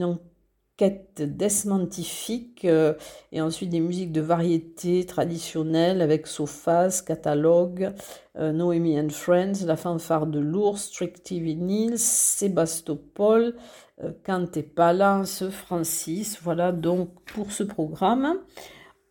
enquête 0.02 1.20
desmantifique 1.20 2.64
euh, 2.64 2.94
et 3.32 3.42
ensuite 3.42 3.68
des 3.68 3.80
musiques 3.80 4.12
de 4.12 4.22
variété 4.22 5.04
traditionnelles 5.04 6.00
avec 6.00 6.26
Sofas, 6.26 7.02
Catalogue, 7.06 7.92
euh, 8.38 8.52
Noémie 8.52 8.98
and 8.98 9.10
Friends, 9.10 9.66
La 9.66 9.76
fanfare 9.76 10.26
de 10.26 10.38
l'ours, 10.38 10.84
Strictly 10.84 11.40
Vinyl, 11.40 11.98
Sébastopol, 11.98 13.54
euh, 14.02 14.12
Cante 14.24 14.62
Palance, 14.62 15.46
Francis. 15.50 16.38
Voilà 16.42 16.72
donc 16.72 17.10
pour 17.26 17.52
ce 17.52 17.64
programme 17.64 18.38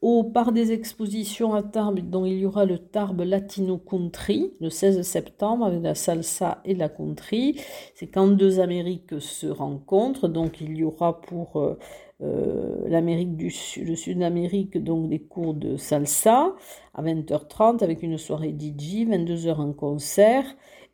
au 0.02 0.24
par 0.24 0.52
des 0.52 0.72
expositions 0.72 1.54
à 1.54 1.62
Tarbes, 1.62 2.00
dont 2.00 2.26
il 2.26 2.40
y 2.40 2.46
aura 2.46 2.66
le 2.66 2.78
Tarbes 2.78 3.22
Latino 3.22 3.78
Country 3.78 4.54
le 4.62 4.70
16 4.70 5.02
septembre 5.02 5.66
avec 5.66 5.82
la 5.82 5.96
salsa 5.96 6.62
et 6.64 6.74
la 6.74 6.88
country. 6.88 7.60
C'est 7.96 8.08
quand 8.08 8.28
deux 8.28 8.60
Amériques 8.60 9.20
se 9.20 9.48
rencontrent, 9.48 10.30
donc 10.30 10.62
il 10.62 10.78
y 10.78 10.84
aura 10.84 11.20
pour 11.20 11.58
euh, 11.58 11.78
euh, 12.22 12.88
l'Amérique 12.88 13.36
du 13.36 13.50
Sud, 13.52 13.88
le 13.88 13.96
Sud 13.96 14.20
d'Amérique, 14.20 14.82
donc 14.82 15.10
des 15.10 15.20
cours 15.20 15.54
de 15.54 15.76
salsa 15.76 16.54
à 16.94 17.04
20h30 17.04 17.84
avec 17.84 18.02
une 18.02 18.18
soirée 18.18 18.56
DJ, 18.58 19.06
22h 19.06 19.60
un 19.60 19.74
concert 19.74 20.46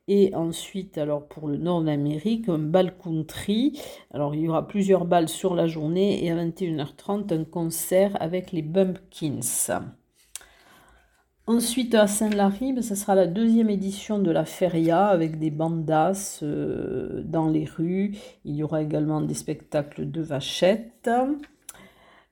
et 0.08 0.36
ensuite, 0.36 0.98
alors 0.98 1.28
pour 1.28 1.48
le 1.48 1.58
nord 1.58 1.82
d'Amérique, 1.82 2.48
un 2.50 2.60
bal 2.60 2.96
country. 2.98 3.80
Alors 4.14 4.36
il 4.36 4.42
y 4.42 4.48
aura 4.48 4.68
plusieurs 4.68 5.06
balles 5.06 5.30
sur 5.30 5.56
la 5.56 5.68
journée 5.68 6.24
et 6.24 6.32
à 6.32 6.36
21h30, 6.36 7.34
un 7.34 7.44
concert 7.44 8.16
avec 8.20 8.52
les 8.52 8.62
Bumpkins. 8.62 9.40
Ensuite, 11.48 11.94
à 11.94 12.08
Saint-Lary, 12.08 12.82
ça 12.82 12.96
sera 12.96 13.14
la 13.14 13.28
deuxième 13.28 13.70
édition 13.70 14.18
de 14.18 14.32
la 14.32 14.46
feria 14.46 15.06
avec 15.06 15.38
des 15.38 15.52
bandas 15.52 16.40
euh, 16.42 17.22
dans 17.24 17.48
les 17.48 17.66
rues. 17.66 18.16
Il 18.46 18.56
y 18.56 18.64
aura 18.64 18.82
également 18.82 19.22
des 19.22 19.36
spectacles 19.36 20.10
de 20.10 20.22
vachettes. 20.22 21.10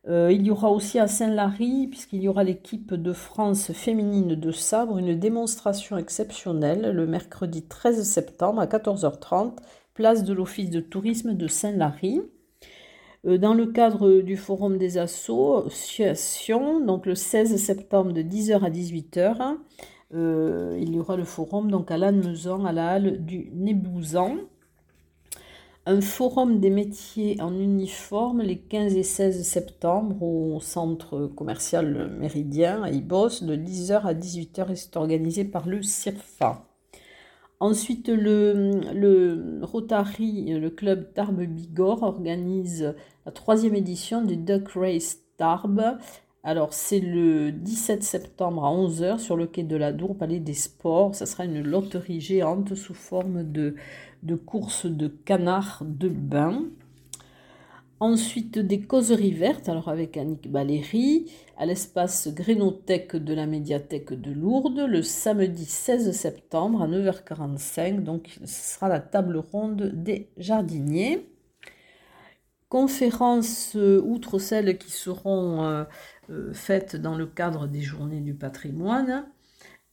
Euh, 0.07 0.31
il 0.33 0.45
y 0.45 0.51
aura 0.51 0.69
aussi 0.69 0.99
à 0.99 1.07
Saint-Lary, 1.07 1.87
puisqu'il 1.87 2.21
y 2.21 2.27
aura 2.27 2.43
l'équipe 2.43 2.93
de 2.93 3.13
France 3.13 3.71
féminine 3.71 4.35
de 4.35 4.51
sabre, 4.51 4.97
une 4.97 5.17
démonstration 5.17 5.97
exceptionnelle 5.97 6.91
le 6.93 7.07
mercredi 7.07 7.63
13 7.63 8.03
septembre 8.03 8.59
à 8.59 8.65
14h30, 8.65 9.53
place 9.93 10.23
de 10.23 10.33
l'Office 10.33 10.69
de 10.69 10.81
tourisme 10.81 11.33
de 11.35 11.47
Saint-Lary. 11.47 12.21
Euh, 13.25 13.37
dans 13.37 13.53
le 13.53 13.67
cadre 13.67 14.21
du 14.21 14.35
Forum 14.35 14.77
des 14.77 14.97
associations, 14.97 16.81
donc 16.81 17.05
le 17.05 17.15
16 17.15 17.55
septembre 17.55 18.11
de 18.11 18.21
10h 18.21 18.61
à 18.61 18.69
18h, 18.69 19.57
euh, 20.13 20.77
il 20.79 20.93
y 20.93 20.99
aura 20.99 21.15
le 21.15 21.23
forum 21.23 21.71
donc 21.71 21.89
à 21.89 21.97
Lannemezan, 21.97 22.65
à 22.65 22.71
la 22.71 22.89
halle 22.89 23.25
du 23.25 23.49
Nébouzan 23.53 24.37
un 25.85 25.99
forum 25.99 26.59
des 26.59 26.69
métiers 26.69 27.41
en 27.41 27.53
uniforme 27.53 28.41
les 28.41 28.57
15 28.57 28.95
et 28.95 29.03
16 29.03 29.43
septembre 29.43 30.23
au 30.23 30.59
centre 30.61 31.27
commercial 31.27 32.09
Méridien 32.19 32.83
à 32.83 32.89
Ibos 32.89 33.43
de 33.43 33.55
10h 33.55 34.03
à 34.03 34.13
18h 34.13 34.71
et 34.71 34.75
c'est 34.75 34.95
organisé 34.95 35.43
par 35.43 35.67
le 35.67 35.81
CIRFA. 35.81 36.65
Ensuite, 37.59 38.09
le, 38.09 38.71
le, 38.93 39.59
Rotary, 39.61 40.53
le 40.59 40.69
club 40.69 41.13
Tarbes 41.13 41.43
Bigorre, 41.43 42.03
organise 42.03 42.93
la 43.25 43.31
troisième 43.31 43.75
édition 43.75 44.21
du 44.21 44.35
Duck 44.35 44.69
Race 44.75 45.19
Tarbes. 45.37 45.97
Alors, 46.43 46.73
c'est 46.73 46.99
le 46.99 47.53
17 47.53 48.03
septembre 48.03 48.65
à 48.65 48.69
11h 48.69 49.17
sur 49.17 49.37
le 49.37 49.47
quai 49.47 49.63
de 49.63 49.77
la 49.77 49.93
Dour, 49.93 50.17
Palais 50.17 50.41
des 50.41 50.53
Sports. 50.53 51.15
Ça 51.15 51.25
sera 51.25 51.45
une 51.45 51.61
loterie 51.61 52.19
géante 52.19 52.75
sous 52.75 52.93
forme 52.93 53.49
de 53.49 53.75
de 54.23 54.35
courses 54.35 54.85
de 54.85 55.07
canards 55.07 55.83
de 55.85 56.09
bain. 56.09 56.63
Ensuite, 57.99 58.59
des 58.59 58.81
causeries 58.81 59.31
vertes, 59.31 59.69
alors 59.69 59.87
avec 59.87 60.17
Annick 60.17 60.51
Baléry, 60.51 61.31
à 61.57 61.65
l'espace 61.65 62.27
Grénothèque 62.33 63.15
de 63.15 63.33
la 63.33 63.45
médiathèque 63.45 64.13
de 64.13 64.31
Lourdes, 64.31 64.79
le 64.79 65.01
samedi 65.01 65.65
16 65.65 66.11
septembre 66.11 66.81
à 66.81 66.87
9h45. 66.87 68.03
Donc, 68.03 68.39
ce 68.43 68.73
sera 68.73 68.89
la 68.89 68.99
table 68.99 69.37
ronde 69.37 69.91
des 69.93 70.27
jardiniers. 70.37 71.29
Conférences, 72.67 73.75
euh, 73.75 74.01
outre 74.03 74.39
celles 74.39 74.77
qui 74.77 74.91
seront 74.91 75.63
euh, 75.63 75.83
euh, 76.29 76.51
faites 76.53 76.95
dans 76.95 77.15
le 77.15 77.27
cadre 77.27 77.67
des 77.67 77.81
journées 77.81 78.19
du 78.19 78.33
patrimoine, 78.33 79.25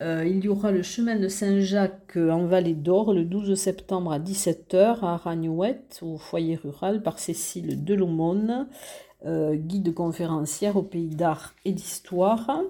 euh, 0.02 0.24
il 0.26 0.44
y 0.44 0.48
aura 0.48 0.72
le 0.72 0.82
chemin 0.82 1.16
de 1.16 1.28
Saint-Jacques 1.28 2.16
en 2.16 2.46
Vallée 2.46 2.74
d'Or 2.74 3.12
le 3.12 3.24
12 3.24 3.54
septembre 3.54 4.12
à 4.12 4.18
17h 4.18 5.04
à 5.04 5.16
Ragnouette, 5.18 6.00
au 6.02 6.16
foyer 6.16 6.56
rural, 6.56 7.02
par 7.02 7.18
Cécile 7.18 7.84
Delomone, 7.84 8.66
euh, 9.26 9.56
guide 9.56 9.92
conférencière 9.92 10.76
au 10.76 10.82
pays 10.82 11.14
d'art 11.14 11.54
et 11.66 11.72
d'histoire. 11.72 12.62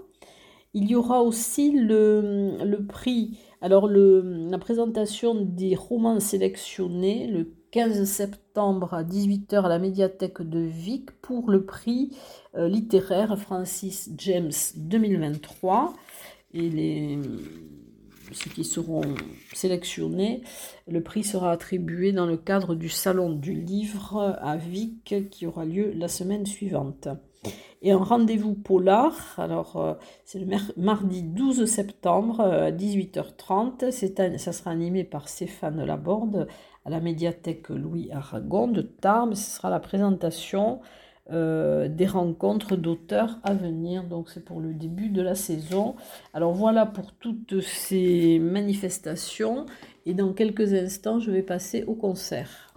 Il 0.74 0.90
y 0.90 0.96
aura 0.96 1.22
aussi 1.22 1.70
le, 1.72 2.78
prix, 2.88 3.38
alors 3.60 3.88
la 3.88 4.58
présentation 4.58 5.34
des 5.36 5.76
romans 5.76 6.18
sélectionnés 6.18 7.28
le 7.28 7.52
15 7.70 8.04
septembre 8.04 8.94
à 8.94 9.04
18h 9.04 9.62
à 9.62 9.68
la 9.68 9.78
médiathèque 9.78 10.42
de 10.42 10.58
Vic 10.58 11.12
pour 11.22 11.50
le 11.50 11.64
prix 11.64 12.16
euh, 12.56 12.68
littéraire 12.68 13.38
Francis 13.38 14.10
James 14.16 14.50
2023 14.76 15.94
et 16.52 16.68
les, 16.68 17.18
ceux 18.32 18.50
qui 18.50 18.64
seront 18.64 19.02
sélectionnés, 19.52 20.42
le 20.88 21.02
prix 21.02 21.24
sera 21.24 21.52
attribué 21.52 22.12
dans 22.12 22.26
le 22.26 22.36
cadre 22.36 22.74
du 22.74 22.88
Salon 22.88 23.30
du 23.30 23.52
Livre 23.52 24.38
à 24.40 24.56
Vic 24.56 25.30
qui 25.30 25.46
aura 25.46 25.64
lieu 25.64 25.92
la 25.94 26.08
semaine 26.08 26.46
suivante. 26.46 27.08
Et 27.82 27.92
un 27.92 27.98
rendez-vous 27.98 28.54
polar, 28.54 29.34
alors 29.38 29.76
euh, 29.76 29.94
c'est 30.26 30.38
le 30.38 30.46
mardi 30.76 31.22
12 31.22 31.64
septembre 31.64 32.40
euh, 32.40 32.66
à 32.66 32.70
18h30, 32.70 34.36
ça 34.36 34.52
sera 34.52 34.70
animé 34.70 35.02
par 35.02 35.30
Stéphane 35.30 35.82
Laborde 35.82 36.46
à 36.84 36.90
la 36.90 37.00
médiathèque 37.00 37.70
Louis 37.70 38.10
Aragon 38.12 38.68
de 38.68 38.82
Tarbes, 38.82 39.32
ce 39.32 39.56
sera 39.56 39.70
la 39.70 39.80
présentation 39.80 40.80
euh, 41.30 41.88
des 41.88 42.06
rencontres 42.06 42.76
d'auteurs 42.76 43.38
à 43.44 43.54
venir. 43.54 44.04
Donc 44.04 44.30
c'est 44.30 44.44
pour 44.44 44.60
le 44.60 44.74
début 44.74 45.08
de 45.10 45.22
la 45.22 45.34
saison. 45.34 45.94
Alors 46.34 46.52
voilà 46.52 46.86
pour 46.86 47.12
toutes 47.12 47.60
ces 47.60 48.38
manifestations. 48.38 49.66
Et 50.06 50.14
dans 50.14 50.32
quelques 50.32 50.72
instants, 50.72 51.20
je 51.20 51.30
vais 51.30 51.42
passer 51.42 51.84
au 51.84 51.94
concert. 51.94 52.74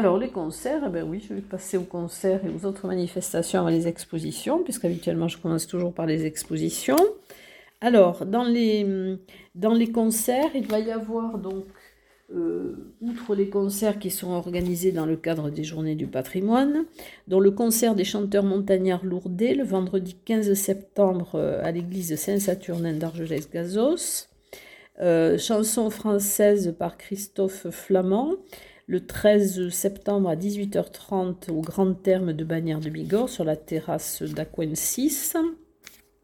Alors 0.00 0.16
les 0.16 0.30
concerts, 0.30 0.84
eh 0.86 0.88
ben 0.88 1.06
oui, 1.06 1.22
je 1.28 1.34
vais 1.34 1.42
passer 1.42 1.76
aux 1.76 1.82
concerts 1.82 2.40
et 2.46 2.48
aux 2.48 2.64
autres 2.64 2.86
manifestations 2.86 3.60
avant 3.60 3.68
les 3.68 3.86
expositions, 3.86 4.62
puisqu'habituellement 4.62 5.28
je 5.28 5.36
commence 5.36 5.66
toujours 5.66 5.92
par 5.92 6.06
les 6.06 6.24
expositions. 6.24 6.96
Alors, 7.82 8.24
dans 8.24 8.44
les, 8.44 9.18
dans 9.54 9.74
les 9.74 9.92
concerts, 9.92 10.52
il 10.54 10.66
va 10.66 10.78
y 10.78 10.90
avoir 10.90 11.36
donc 11.36 11.66
euh, 12.34 12.94
outre 13.02 13.34
les 13.34 13.50
concerts 13.50 13.98
qui 13.98 14.10
sont 14.10 14.30
organisés 14.30 14.90
dans 14.90 15.04
le 15.04 15.16
cadre 15.16 15.50
des 15.50 15.64
Journées 15.64 15.96
du 15.96 16.06
patrimoine, 16.06 16.86
dont 17.28 17.40
le 17.40 17.50
concert 17.50 17.94
des 17.94 18.04
chanteurs 18.04 18.44
montagnards 18.44 19.04
lourdais 19.04 19.52
le 19.52 19.64
vendredi 19.64 20.16
15 20.24 20.54
septembre 20.54 21.32
euh, 21.34 21.62
à 21.62 21.72
l'église 21.72 22.16
Saint-Saturnin 22.16 22.94
d'Argelès-Gazos, 22.94 24.28
euh, 25.02 25.36
chanson 25.36 25.90
française 25.90 26.74
par 26.78 26.96
Christophe 26.96 27.68
Flamand, 27.68 28.36
le 28.90 29.06
13 29.06 29.68
septembre 29.68 30.28
à 30.28 30.34
18h30 30.34 31.48
au 31.52 31.60
Grand 31.60 31.94
Terme 31.94 32.32
de 32.32 32.42
Bagnères 32.42 32.80
de 32.80 32.90
Bigorre 32.90 33.28
sur 33.28 33.44
la 33.44 33.54
terrasse 33.54 34.20
d'Aquen 34.20 34.74
6, 34.74 35.36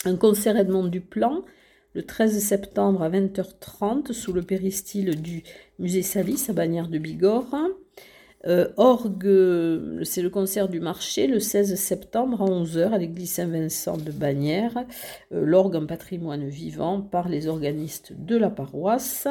un 0.04 0.16
concert 0.16 0.56
Edmond 0.56 0.88
Duplan 0.88 1.44
le 1.94 2.02
13 2.02 2.40
septembre 2.40 3.04
à 3.04 3.08
20h30 3.08 4.12
sous 4.12 4.32
le 4.32 4.42
péristyle 4.42 5.23
du 5.23 5.44
musée 5.78 6.02
Salis 6.02 6.46
à 6.49 6.54
Bagnères 6.54 6.88
de 6.88 6.99
Bigorre. 6.99 7.54
Euh, 8.46 8.68
orgue, 8.76 10.02
c'est 10.02 10.23
le 10.23 10.30
concert 10.30 10.68
du 10.68 10.80
marché 10.80 11.28
le 11.28 11.38
16 11.38 11.76
septembre 11.76 12.42
à 12.42 12.46
11h 12.46 12.90
à 12.90 12.99
l'église 12.99 13.30
Saint-Vincent 13.30 13.96
de 13.96 14.11
Bagnères. 14.11 14.85
Euh, 15.32 15.44
l'orgue 15.44 15.76
en 15.76 15.87
patrimoine 15.87 16.49
vivant 16.49 17.00
par 17.00 17.28
les 17.28 17.46
organistes 17.46 18.12
de 18.18 18.37
la 18.37 18.50
paroisse. 18.50 19.28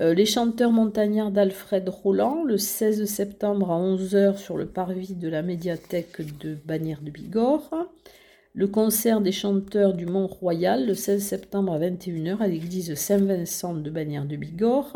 Euh, 0.00 0.14
les 0.14 0.26
chanteurs 0.26 0.72
montagnards 0.72 1.30
d'Alfred 1.30 1.88
Roland 1.88 2.44
le 2.44 2.56
16 2.56 3.04
septembre 3.04 3.70
à 3.70 3.78
11h 3.78 4.38
sur 4.38 4.56
le 4.56 4.66
parvis 4.66 5.14
de 5.14 5.28
la 5.28 5.42
médiathèque 5.42 6.22
de 6.38 6.56
Bagnères 6.64 7.02
de 7.02 7.10
Bigorre 7.10 7.90
le 8.54 8.68
concert 8.68 9.22
des 9.22 9.32
chanteurs 9.32 9.94
du 9.94 10.04
Mont-Royal 10.04 10.86
le 10.86 10.94
16 10.94 11.22
septembre 11.22 11.72
à 11.72 11.78
21h 11.78 12.38
à 12.38 12.46
l'église 12.46 12.94
Saint-Vincent 12.94 13.74
de 13.74 13.88
Bagnères 13.88 14.26
de 14.26 14.36
Bigorre. 14.36 14.94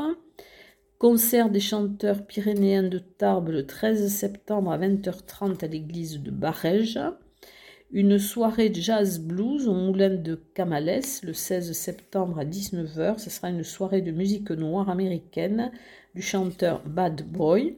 Concert 0.98 1.48
des 1.48 1.60
chanteurs 1.60 2.26
pyrénéens 2.26 2.82
de 2.82 2.98
Tarbes 2.98 3.48
le 3.48 3.66
13 3.66 4.08
septembre 4.08 4.72
à 4.72 4.78
20h30 4.78 5.64
à 5.64 5.68
l'église 5.68 6.20
de 6.22 6.30
Barège. 6.30 7.00
Une 7.92 8.18
soirée 8.18 8.72
jazz 8.74 9.20
blues 9.20 9.68
au 9.68 9.74
moulin 9.74 10.10
de 10.10 10.34
Camales 10.54 11.02
le 11.22 11.32
16 11.32 11.72
septembre 11.72 12.38
à 12.38 12.44
19h. 12.44 13.18
Ce 13.18 13.30
sera 13.30 13.50
une 13.50 13.62
soirée 13.62 14.02
de 14.02 14.10
musique 14.10 14.50
noire 14.50 14.90
américaine 14.90 15.70
du 16.14 16.22
chanteur 16.22 16.82
Bad 16.84 17.22
Boy 17.22 17.76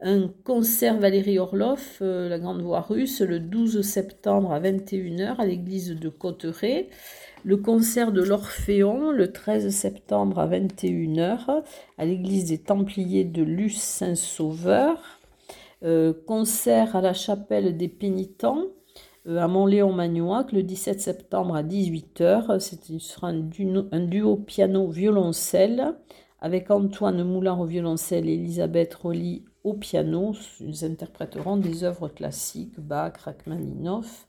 un 0.00 0.28
concert 0.44 0.96
Valérie 0.98 1.40
Orloff, 1.40 1.98
euh, 2.02 2.28
la 2.28 2.38
Grande 2.38 2.62
Voix 2.62 2.82
russe, 2.82 3.20
le 3.20 3.40
12 3.40 3.82
septembre 3.82 4.52
à 4.52 4.60
21h 4.60 5.36
à 5.38 5.44
l'église 5.44 5.90
de 5.90 6.08
Cotteret. 6.08 6.88
Le 7.44 7.56
concert 7.56 8.12
de 8.12 8.22
l'Orphéon, 8.22 9.10
le 9.10 9.32
13 9.32 9.70
septembre 9.70 10.38
à 10.38 10.46
21h 10.46 11.64
à 11.98 12.04
l'église 12.04 12.46
des 12.46 12.58
Templiers 12.58 13.24
de 13.24 13.42
Luce 13.42 13.80
Saint-Sauveur. 13.80 15.20
Euh, 15.82 16.12
concert 16.26 16.94
à 16.94 17.00
la 17.00 17.12
chapelle 17.12 17.76
des 17.76 17.88
Pénitents 17.88 18.66
à 19.36 19.46
Montléon-Magnoac 19.46 20.52
le 20.52 20.62
17 20.62 21.00
septembre 21.00 21.54
à 21.54 21.62
18h. 21.62 22.60
Ce 22.60 22.98
sera 22.98 23.28
un 23.28 24.00
duo, 24.00 24.36
piano-violoncelle 24.36 25.94
avec 26.40 26.70
Antoine 26.70 27.22
Moulin 27.24 27.58
au 27.58 27.64
violoncelle 27.64 28.28
et 28.28 28.34
Elisabeth 28.34 28.94
Rolly 28.94 29.44
au 29.64 29.74
piano. 29.74 30.34
Ils 30.60 30.84
interpréteront 30.84 31.56
des 31.58 31.84
œuvres 31.84 32.08
classiques, 32.08 32.78
Bach, 32.80 33.18
Rachmaninoff. 33.18 34.26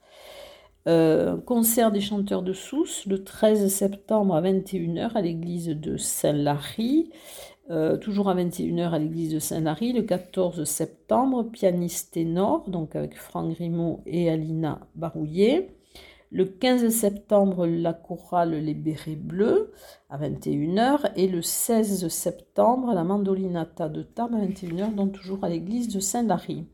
Euh, 0.88 1.36
concert 1.36 1.92
des 1.92 2.00
chanteurs 2.00 2.42
de 2.42 2.54
Sousse 2.54 3.04
le 3.06 3.22
13 3.22 3.68
septembre 3.68 4.34
à 4.34 4.40
21h 4.40 5.12
à 5.14 5.20
l'église 5.20 5.68
de 5.68 5.96
Saint-Lary. 5.96 7.10
Euh, 7.70 7.96
toujours 7.96 8.28
à 8.28 8.34
21h 8.34 8.90
à 8.90 8.98
l'église 8.98 9.32
de 9.32 9.38
Saint-Lary. 9.38 9.92
Le 9.92 10.02
14 10.02 10.64
septembre, 10.64 11.44
pianiste 11.44 12.14
ténor, 12.14 12.68
donc 12.68 12.96
avec 12.96 13.16
Franck 13.16 13.54
Grimaud 13.54 14.00
et 14.06 14.30
Alina 14.30 14.80
Barouillet. 14.94 15.70
Le 16.32 16.44
15 16.44 16.88
septembre, 16.88 17.66
la 17.66 17.92
chorale 17.92 18.54
Les 18.54 18.74
Bérets 18.74 19.16
Bleus 19.16 19.72
à 20.08 20.18
21h. 20.18 21.12
Et 21.16 21.28
le 21.28 21.42
16 21.42 22.08
septembre, 22.08 22.92
la 22.94 23.04
mandolinata 23.04 23.88
de 23.88 24.02
Tarbes 24.02 24.34
à 24.34 24.46
21h, 24.46 24.94
donc 24.94 25.12
toujours 25.12 25.44
à 25.44 25.48
l'église 25.48 25.88
de 25.88 26.00
Saint-Lary. 26.00 26.66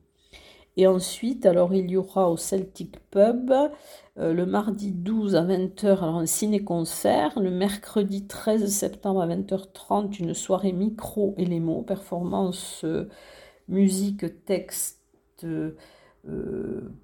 Et 0.77 0.87
ensuite, 0.87 1.47
alors 1.47 1.75
il 1.75 1.91
y 1.91 1.97
aura 1.97 2.31
au 2.31 2.37
Celtic 2.37 2.99
Pub 3.11 3.51
euh, 4.19 4.33
le 4.33 4.47
mardi 4.47 4.93
12 4.93 5.37
à 5.37 5.43
20h 5.43 5.87
alors 5.87 6.17
un 6.17 6.27
ciné-concert, 6.27 7.39
le 7.39 7.51
mercredi 7.51 8.27
13 8.27 8.71
septembre 8.71 9.21
à 9.21 9.27
20h30 9.27 10.19
une 10.19 10.33
soirée 10.33 10.73
micro 10.73 11.35
et 11.37 11.45
les 11.45 11.61
mots, 11.61 11.83
performance 11.83 12.83
euh, 12.85 13.09
musique, 13.69 14.45
texte, 14.47 15.01
euh, 15.45 15.75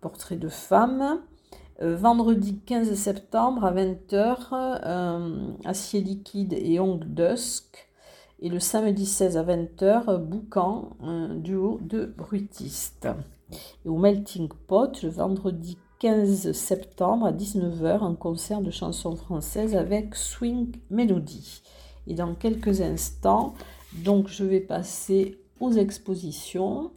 portrait 0.01 0.37
de 0.37 0.49
femme. 0.49 1.21
Vendredi 1.81 2.61
15 2.61 2.95
septembre 2.95 3.65
à 3.65 3.73
20h, 3.73 4.81
euh, 4.85 5.53
Acier 5.65 6.01
liquide 6.01 6.53
et 6.53 6.79
Ongle 6.79 7.09
Dusk. 7.09 7.89
Et 8.39 8.49
le 8.49 8.61
samedi 8.61 9.05
16 9.05 9.37
à 9.37 9.43
20h, 9.43 10.19
Boucan, 10.19 10.91
duo 11.37 11.81
de 11.83 12.07
bruitistes. 12.07 13.09
Et 13.85 13.89
au 13.89 13.97
Melting 13.97 14.49
Pot, 14.67 15.03
le 15.03 15.09
vendredi 15.09 15.79
15 16.01 16.53
septembre 16.53 17.27
à 17.27 17.33
19h, 17.33 18.03
un 18.03 18.15
concert 18.15 18.61
de 18.61 18.71
chansons 18.71 19.17
françaises 19.17 19.77
avec 19.77 20.15
Swing 20.15 20.75
Melody. 20.91 21.63
Et 22.07 22.15
dans 22.15 22.35
quelques 22.35 22.81
instants, 22.81 23.55
donc 24.05 24.29
je 24.29 24.45
vais 24.45 24.61
passer 24.61 25.39
aux 25.61 25.73
expositions. 25.73 26.91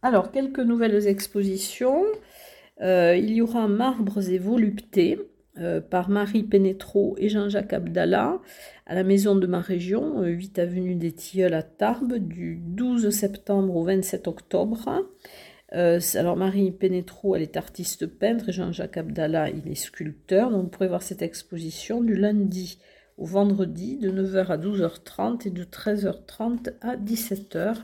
Alors, 0.00 0.30
quelques 0.30 0.60
nouvelles 0.60 1.06
expositions. 1.06 2.04
Euh, 2.80 3.16
il 3.16 3.30
y 3.30 3.42
aura 3.42 3.66
Marbres 3.66 4.30
et 4.30 4.38
Voluptés 4.38 5.18
euh, 5.58 5.80
par 5.80 6.08
Marie 6.08 6.44
Pénétro 6.44 7.16
et 7.18 7.28
Jean-Jacques 7.28 7.72
Abdallah 7.72 8.40
à 8.86 8.94
la 8.94 9.02
maison 9.02 9.34
de 9.34 9.46
ma 9.46 9.60
région, 9.60 10.22
8 10.22 10.58
euh, 10.58 10.62
avenue 10.62 10.94
des 10.94 11.12
Tilleuls 11.12 11.54
à 11.54 11.62
Tarbes, 11.62 12.18
du 12.18 12.56
12 12.56 13.10
septembre 13.10 13.74
au 13.74 13.82
27 13.82 14.28
octobre. 14.28 15.06
alors 15.72 16.36
Marie 16.36 16.70
Pénétro, 16.70 17.34
elle 17.34 17.42
est 17.42 17.56
artiste 17.56 18.06
peintre 18.06 18.50
et 18.50 18.52
Jean-Jacques 18.52 18.96
Abdallah, 18.96 19.50
il 19.50 19.70
est 19.70 19.74
sculpteur. 19.74 20.50
Donc 20.50 20.62
vous 20.62 20.68
pourrez 20.68 20.88
voir 20.88 21.02
cette 21.02 21.22
exposition 21.22 22.00
du 22.00 22.14
lundi 22.14 22.78
au 23.16 23.26
vendredi 23.26 23.96
de 23.96 24.10
9h 24.10 24.46
à 24.46 24.56
12h30 24.56 25.48
et 25.48 25.50
de 25.50 25.64
13h30 25.64 26.74
à 26.80 26.96
17h. 26.96 27.82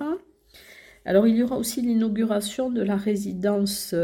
Alors 1.04 1.26
il 1.26 1.36
y 1.36 1.42
aura 1.42 1.56
aussi 1.56 1.82
l'inauguration 1.82 2.70
de 2.70 2.82
la 2.82 2.96
résidence 2.96 3.94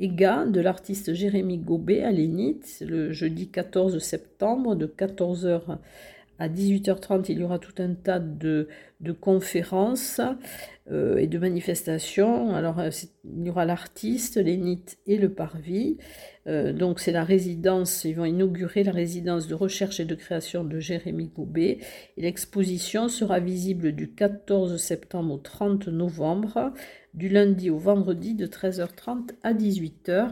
EGA 0.00 0.46
de 0.46 0.60
l'artiste 0.60 1.12
Jérémy 1.12 1.58
Gobet 1.58 2.02
à 2.02 2.12
Lénit 2.12 2.60
le 2.80 3.12
jeudi 3.12 3.48
14 3.48 3.98
septembre 3.98 4.76
de 4.76 4.86
14h 4.86 5.78
à 6.38 6.48
18h30, 6.48 7.26
il 7.30 7.40
y 7.40 7.42
aura 7.42 7.58
tout 7.58 7.74
un 7.78 7.94
tas 7.94 8.20
de, 8.20 8.68
conférences 9.20 10.20
euh, 10.90 11.16
et 11.16 11.26
de 11.26 11.38
manifestations. 11.38 12.54
Alors, 12.54 12.78
euh, 12.78 12.90
il 13.24 13.46
y 13.46 13.50
aura 13.50 13.64
l'artiste, 13.64 14.36
l'ENIT 14.36 14.98
et 15.06 15.16
le 15.18 15.32
parvis. 15.32 15.98
Euh, 16.46 16.72
donc, 16.72 17.00
c'est 17.00 17.10
la 17.10 17.24
résidence, 17.24 18.04
ils 18.04 18.14
vont 18.14 18.24
inaugurer 18.24 18.84
la 18.84 18.92
résidence 18.92 19.48
de 19.48 19.54
recherche 19.54 19.98
et 19.98 20.04
de 20.04 20.14
création 20.14 20.62
de 20.62 20.78
Jérémy 20.78 21.26
Goubet. 21.26 21.78
Et 22.16 22.22
l'exposition 22.22 23.08
sera 23.08 23.40
visible 23.40 23.92
du 23.92 24.12
14 24.12 24.76
septembre 24.76 25.34
au 25.34 25.38
30 25.38 25.88
novembre, 25.88 26.72
du 27.14 27.28
lundi 27.28 27.68
au 27.68 27.78
vendredi 27.78 28.34
de 28.34 28.46
13h30 28.46 29.30
à 29.42 29.54
18h. 29.54 30.30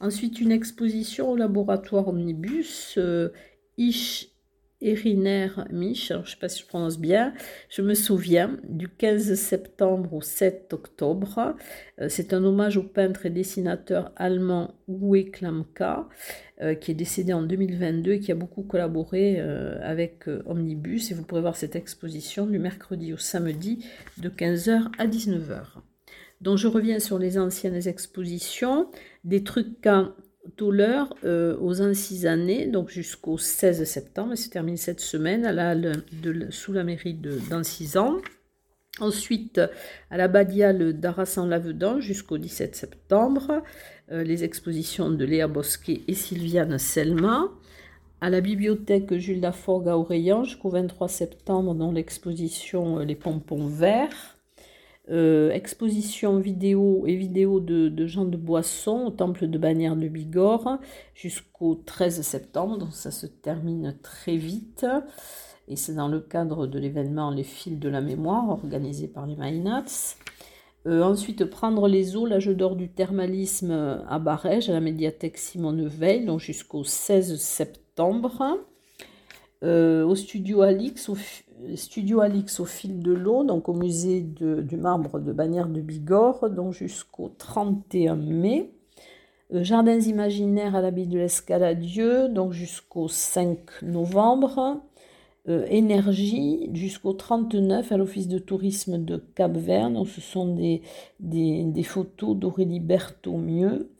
Ensuite, 0.00 0.40
une 0.40 0.50
exposition 0.50 1.30
au 1.30 1.36
laboratoire 1.36 2.08
Omnibus. 2.08 2.98
Ish 3.78 4.29
Eriner 4.82 5.48
Mich, 5.70 6.08
je 6.08 6.14
ne 6.14 6.24
sais 6.24 6.36
pas 6.36 6.48
si 6.48 6.62
je 6.62 6.66
prononce 6.66 6.98
bien, 6.98 7.34
je 7.68 7.82
me 7.82 7.94
souviens, 7.94 8.56
du 8.64 8.88
15 8.88 9.34
septembre 9.34 10.14
au 10.14 10.20
7 10.22 10.72
octobre. 10.72 11.54
Euh, 12.00 12.06
c'est 12.08 12.32
un 12.32 12.42
hommage 12.44 12.76
au 12.76 12.82
peintre 12.82 13.26
et 13.26 13.30
dessinateur 13.30 14.12
allemand 14.16 14.74
Uwe 14.88 15.30
Klamka, 15.30 16.08
euh, 16.62 16.74
qui 16.74 16.90
est 16.92 16.94
décédé 16.94 17.32
en 17.32 17.42
2022 17.42 18.12
et 18.12 18.20
qui 18.20 18.32
a 18.32 18.34
beaucoup 18.34 18.62
collaboré 18.62 19.36
euh, 19.38 19.78
avec 19.82 20.24
Omnibus. 20.46 21.10
Et 21.10 21.14
vous 21.14 21.24
pourrez 21.24 21.42
voir 21.42 21.56
cette 21.56 21.76
exposition 21.76 22.46
du 22.46 22.58
mercredi 22.58 23.12
au 23.12 23.18
samedi 23.18 23.84
de 24.18 24.28
15h 24.30 24.88
à 24.98 25.06
19h. 25.06 25.62
Donc 26.40 26.56
je 26.56 26.68
reviens 26.68 27.00
sur 27.00 27.18
les 27.18 27.38
anciennes 27.38 27.86
expositions, 27.86 28.90
des 29.24 29.44
trucs 29.44 29.82
quand 29.82 30.14
l'heure 30.70 31.14
euh, 31.24 31.56
aux 31.60 31.80
années 32.26 32.66
donc 32.66 32.90
jusqu'au 32.90 33.38
16 33.38 33.84
septembre, 33.84 34.32
et 34.32 34.36
se 34.36 34.48
termine 34.48 34.76
cette 34.76 35.00
semaine 35.00 35.46
à 35.46 35.52
la, 35.52 35.74
de, 35.74 36.50
sous 36.50 36.72
la 36.72 36.84
mairie 36.84 37.14
d'Ancisan. 37.14 38.18
Ensuite, 38.98 39.60
à 40.10 40.16
la 40.16 40.28
Badiale 40.28 40.92
d'Arras-en-Lavedan 40.92 42.00
jusqu'au 42.00 42.38
17 42.38 42.74
septembre, 42.76 43.62
euh, 44.10 44.22
les 44.22 44.44
expositions 44.44 45.10
de 45.10 45.24
Léa 45.24 45.48
Bosquet 45.48 46.02
et 46.06 46.14
Sylviane 46.14 46.76
Selma. 46.78 47.50
À 48.20 48.28
la 48.28 48.42
bibliothèque 48.42 49.14
Jules 49.14 49.40
Laforgue 49.40 49.88
à 49.88 49.96
Oreillan 49.96 50.44
jusqu'au 50.44 50.68
23 50.68 51.08
septembre, 51.08 51.74
dans 51.74 51.92
l'exposition 51.92 52.98
euh, 52.98 53.04
Les 53.04 53.14
pompons 53.14 53.66
verts. 53.66 54.39
Euh, 55.10 55.50
exposition 55.50 56.38
vidéo 56.38 57.04
et 57.04 57.16
vidéo 57.16 57.58
de, 57.58 58.06
Jean 58.06 58.24
de 58.26 58.36
Boisson 58.36 59.06
au 59.06 59.10
temple 59.10 59.48
de 59.48 59.58
Bagnères 59.58 59.96
de 59.96 60.06
Bigorre 60.06 60.78
jusqu'au 61.14 61.74
13 61.74 62.20
septembre, 62.22 62.88
ça 62.92 63.10
se 63.10 63.26
termine 63.26 63.96
très 64.02 64.36
vite. 64.36 64.86
Et 65.66 65.74
c'est 65.74 65.94
dans 65.94 66.06
le 66.06 66.20
cadre 66.20 66.68
de 66.68 66.78
l'événement 66.78 67.30
Les 67.30 67.42
fils 67.42 67.78
de 67.78 67.88
la 67.88 68.00
mémoire 68.00 68.50
organisé 68.50 69.08
par 69.08 69.26
les 69.26 69.34
Maïnats. 69.34 69.84
Euh, 70.86 71.02
ensuite, 71.02 71.44
prendre 71.44 71.88
les 71.88 72.16
eaux, 72.16 72.26
l'âge 72.26 72.46
d'or 72.46 72.76
du 72.76 72.88
thermalisme 72.88 74.02
à 74.08 74.18
Barège, 74.20 74.70
à 74.70 74.72
la 74.72 74.80
médiathèque 74.80 75.38
Simone 75.38 75.86
Veil, 75.86 76.24
donc 76.24 76.38
jusqu'au 76.38 76.84
16 76.84 77.36
septembre. 77.40 78.60
Euh, 79.62 80.04
au 80.06 80.14
studio 80.14 80.62
Alix, 80.62 81.08
au, 81.10 81.16
studio 81.74 82.20
Alix 82.20 82.60
au 82.60 82.64
fil 82.64 83.00
de 83.00 83.12
l'eau, 83.12 83.44
donc 83.44 83.68
au 83.68 83.74
musée 83.74 84.20
du 84.20 84.76
marbre 84.76 85.20
de 85.20 85.32
Bagnères 85.32 85.68
de 85.68 85.80
Bigorre, 85.80 86.50
donc 86.50 86.72
jusqu'au 86.72 87.28
31 87.28 88.16
mai. 88.16 88.72
Euh, 89.52 89.64
Jardins 89.64 90.00
imaginaires 90.00 90.76
à 90.76 90.80
l'abbaye 90.80 91.06
de 91.06 91.18
l'Escaladieu, 91.18 92.28
donc 92.28 92.52
jusqu'au 92.52 93.08
5 93.08 93.82
novembre. 93.82 94.82
Euh, 95.48 95.64
énergie 95.70 96.68
jusqu'au 96.74 97.14
39 97.14 97.90
à 97.92 97.96
l'Office 97.96 98.28
de 98.28 98.38
tourisme 98.38 99.02
de 99.02 99.16
Cap-Vert. 99.16 99.90
Donc, 99.90 100.08
ce 100.08 100.20
sont 100.20 100.54
des, 100.54 100.82
des, 101.18 101.82
photos 101.82 102.36
d'Aurélie 102.36 102.78
Berthomieux. 102.78 103.90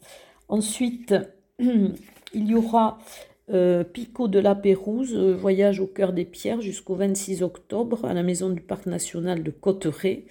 Ensuite, 0.49 1.15
il 1.59 1.97
y 2.35 2.55
aura 2.55 2.99
euh, 3.51 3.85
Picot 3.85 4.29
de 4.29 4.39
la 4.39 4.55
Pérouse, 4.55 5.15
euh, 5.15 5.35
voyage 5.35 5.81
au 5.81 5.87
cœur 5.87 6.13
des 6.13 6.25
pierres 6.25 6.61
jusqu'au 6.61 6.95
26 6.95 7.43
octobre 7.43 8.05
à 8.05 8.15
la 8.15 8.23
maison 8.23 8.51
du 8.51 8.61
Parc 8.61 8.87
national 8.87 9.43
de 9.43 9.51
Cotteret. 9.51 10.27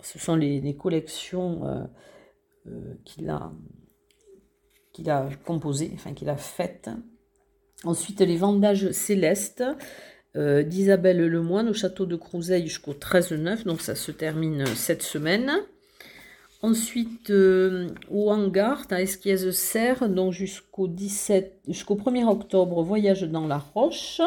Ce 0.00 0.18
sont 0.18 0.36
les, 0.36 0.76
collections 0.76 1.88
qu'il 3.04 3.28
a, 3.30 3.50
qu'il 4.92 5.10
a 5.10 5.28
composées, 5.44 5.90
enfin 5.94 6.14
qu'il 6.14 6.28
a 6.28 6.36
faites. 6.36 6.88
Ensuite, 7.84 8.20
les 8.20 8.36
vendages 8.36 8.90
célestes 8.92 9.64
euh, 10.36 10.62
d'Isabelle 10.62 11.26
Lemoine 11.26 11.68
au 11.68 11.72
château 11.72 12.06
de 12.06 12.14
Crouseille 12.14 12.66
jusqu'au 12.66 12.92
13-9, 12.92 13.64
donc 13.64 13.80
ça 13.80 13.94
se 13.94 14.12
termine 14.12 14.66
cette 14.66 15.02
semaine. 15.02 15.52
Ensuite, 16.60 17.30
euh, 17.30 17.88
au 18.10 18.30
hangar, 18.32 18.84
à 18.90 19.00
Esquiez-Serre, 19.00 20.08
donc 20.08 20.32
jusqu'au 20.32 20.88
17, 20.88 21.60
jusqu'au 21.68 21.94
1er 21.94 22.24
octobre, 22.24 22.82
voyage 22.82 23.22
dans 23.22 23.46
la 23.46 23.58
roche. 23.58 24.20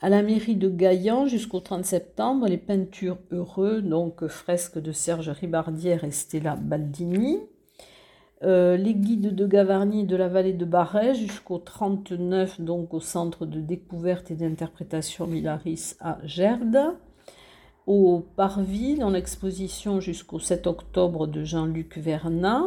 À 0.00 0.08
la 0.08 0.22
mairie 0.22 0.54
de 0.54 0.68
Gaillan 0.68 1.26
jusqu'au 1.26 1.58
30 1.58 1.84
septembre, 1.84 2.46
les 2.46 2.58
peintures 2.58 3.18
heureux, 3.32 3.82
donc 3.82 4.26
fresques 4.28 4.78
de 4.78 4.92
Serge 4.92 5.30
Ribardière 5.30 6.04
et 6.04 6.12
Stella 6.12 6.54
Baldini. 6.54 7.40
Euh, 8.44 8.76
les 8.76 8.94
guides 8.94 9.34
de 9.34 9.46
Gavarnie 9.46 10.04
de 10.04 10.14
la 10.14 10.28
vallée 10.28 10.52
de 10.52 10.66
Barège 10.66 11.16
jusqu'au 11.16 11.58
39, 11.58 12.60
donc 12.60 12.92
au 12.94 13.00
centre 13.00 13.46
de 13.46 13.60
découverte 13.60 14.30
et 14.30 14.34
d'interprétation 14.34 15.26
Milaris 15.26 15.96
à 16.00 16.18
Gerde. 16.24 16.94
Au 17.86 18.26
Parvis, 18.34 18.96
dans 18.96 19.10
l'exposition 19.10 20.00
jusqu'au 20.00 20.40
7 20.40 20.66
octobre 20.66 21.28
de 21.28 21.44
Jean-Luc 21.44 21.98
Vernat. 21.98 22.64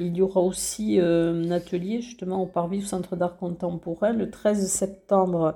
Il 0.00 0.16
y 0.16 0.22
aura 0.22 0.40
aussi 0.40 1.00
euh, 1.00 1.44
un 1.44 1.52
atelier 1.52 2.00
justement 2.00 2.42
au 2.42 2.46
Parvis, 2.46 2.82
au 2.82 2.86
Centre 2.86 3.14
d'art 3.14 3.36
contemporain, 3.36 4.12
le 4.12 4.30
13 4.30 4.68
septembre 4.68 5.54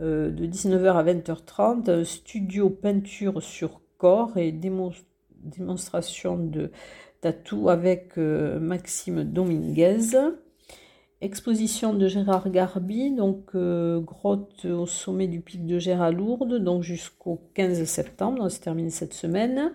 euh, 0.00 0.30
de 0.30 0.46
19h 0.46 0.94
à 0.94 1.04
20h30, 1.04 2.02
studio 2.02 2.70
peinture 2.70 3.40
sur 3.40 3.80
corps 3.98 4.36
et 4.36 4.50
démonstration 4.50 6.36
de 6.36 6.72
Tatou 7.20 7.68
avec 7.68 8.18
euh, 8.18 8.58
Maxime 8.58 9.22
Dominguez. 9.22 10.16
Exposition 11.20 11.92
de 11.92 12.08
Gérard 12.08 12.50
Garbi, 12.50 13.10
donc 13.10 13.50
euh, 13.54 14.00
grotte 14.00 14.64
au 14.64 14.86
sommet 14.86 15.28
du 15.28 15.40
pic 15.40 15.66
de 15.66 15.78
Gérard 15.78 16.12
Lourdes, 16.12 16.56
donc 16.56 16.82
jusqu'au 16.82 17.42
15 17.54 17.84
septembre, 17.84 18.38
donc 18.38 18.50
se 18.50 18.60
termine 18.60 18.90
cette 18.90 19.12
semaine. 19.12 19.72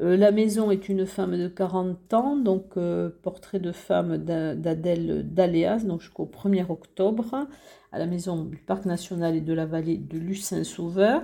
Euh, 0.00 0.16
la 0.16 0.30
maison 0.30 0.70
est 0.70 0.88
une 0.88 1.04
femme 1.06 1.36
de 1.36 1.48
40 1.48 2.14
ans, 2.14 2.36
donc 2.36 2.78
portrait 3.22 3.60
de 3.60 3.72
femme 3.72 4.16
d'Adèle 4.16 5.26
Daléas, 5.30 5.84
donc 5.84 6.00
jusqu'au 6.00 6.24
1er 6.24 6.64
octobre, 6.70 7.46
à 7.92 7.98
la 7.98 8.06
maison 8.06 8.44
du 8.44 8.56
Parc 8.56 8.86
national 8.86 9.36
et 9.36 9.40
de 9.40 9.52
la 9.52 9.66
vallée 9.66 9.98
de 9.98 10.18
Lucin-Sauveur. 10.18 11.22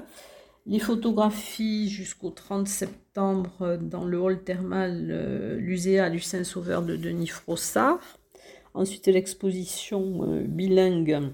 Les 0.69 0.81
photographies 0.81 1.89
jusqu'au 1.89 2.31
30 2.31 2.67
septembre 2.67 3.79
dans 3.81 4.05
le 4.05 4.19
hall 4.19 4.43
thermal 4.43 5.09
euh, 5.13 5.61
Luséa 5.61 6.09
Lucin 6.09 6.43
Sauveur 6.43 6.83
de 6.83 6.97
Denis 6.97 7.29
Frossard. 7.29 8.01
Ensuite, 8.77 9.07
l'exposition 9.07 10.23
euh, 10.23 10.43
bilingue 10.47 11.33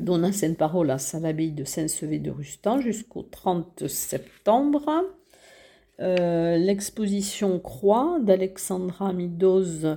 Donna 0.00 0.32
Sainte 0.32 0.58
Parolas 0.58 1.12
à 1.14 1.20
l'abbaye 1.20 1.52
de 1.52 1.64
Saint-Sevé 1.64 2.18
de 2.18 2.30
Rustan 2.30 2.80
jusqu'au 2.80 3.22
30 3.22 3.86
septembre. 3.86 5.04
Euh, 6.00 6.58
l'exposition 6.58 7.58
Croix 7.60 8.18
d'Alexandra 8.20 9.12
Midoz, 9.12 9.96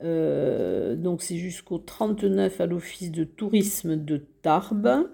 donc 0.00 1.22
c'est 1.22 1.36
jusqu'au 1.36 1.78
39 1.78 2.60
à 2.60 2.66
l'office 2.66 3.12
de 3.12 3.24
tourisme 3.24 3.96
de 3.96 4.16
Tarbes. 4.42 5.04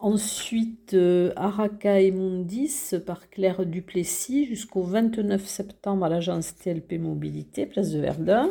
Ensuite, 0.00 0.92
euh, 0.94 1.32
Araka 1.36 2.00
et 2.00 2.10
Mundis 2.10 2.92
par 3.06 3.30
Claire 3.30 3.64
Duplessis 3.64 4.44
jusqu'au 4.44 4.82
29 4.82 5.46
septembre 5.46 6.04
à 6.04 6.08
l'agence 6.08 6.54
TLP 6.54 6.98
Mobilité, 6.98 7.64
place 7.66 7.90
de 7.90 8.00
Verdun. 8.00 8.50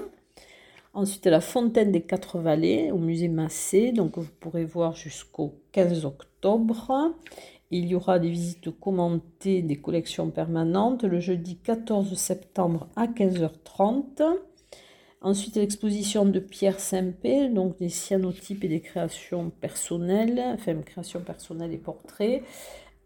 Ensuite, 0.96 1.26
la 1.26 1.42
Fontaine 1.42 1.92
des 1.92 2.04
Quatre 2.04 2.40
Vallées 2.40 2.90
au 2.90 2.98
musée 2.98 3.28
Massé, 3.28 3.92
donc 3.92 4.18
vous 4.18 4.32
pourrez 4.40 4.64
voir 4.64 4.96
jusqu'au 4.96 5.60
15 5.74 6.06
octobre. 6.06 7.14
Il 7.70 7.86
y 7.88 7.96
aura 7.96 8.18
des 8.18 8.30
visites 8.30 8.70
commentées 8.80 9.62
des 9.62 9.76
collections 9.76 10.32
permanentes 10.32 11.04
le 11.04 11.20
jeudi 11.20 11.58
14 11.58 12.18
septembre 12.18 12.88
à 12.96 13.08
15h30. 13.08 14.24
Ensuite, 15.20 15.58
l'exposition 15.58 16.24
de 16.24 16.40
Pierre 16.40 16.80
Sempé, 16.80 17.50
donc 17.50 17.78
des 17.78 17.90
cyanotypes 17.90 18.64
et 18.64 18.70
des 18.70 18.80
créations 18.80 19.50
personnelles, 19.50 20.42
enfin 20.54 20.76
créations 20.76 21.20
personnelles 21.20 21.74
et 21.74 21.78
portraits. 21.78 22.42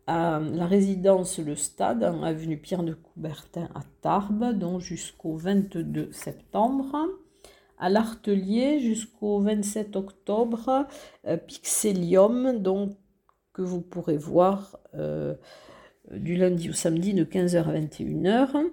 À 0.05 0.39
la 0.39 0.67
résidence 0.67 1.39
Le 1.39 1.55
Stade, 1.55 2.03
en 2.03 2.21
avenue 2.21 2.57
Pierre 2.57 2.83
de 2.83 2.93
Coubertin 2.93 3.67
à 3.73 3.81
Tarbes, 4.01 4.55
donc 4.55 4.81
jusqu'au 4.81 5.37
22 5.37 6.11
septembre. 6.11 6.95
À 7.79 7.89
l'Artelier 7.89 8.79
jusqu'au 8.79 9.39
27 9.39 9.95
octobre, 9.95 10.85
euh, 11.25 11.37
Pixelium, 11.37 12.59
donc 12.59 12.91
que 13.53 13.61
vous 13.61 13.81
pourrez 13.81 14.17
voir 14.17 14.77
euh, 14.95 15.33
du 16.11 16.35
lundi 16.35 16.69
au 16.69 16.73
samedi 16.73 17.13
de 17.13 17.23
15h 17.23 17.63
à 17.63 17.73
21h. 17.73 18.69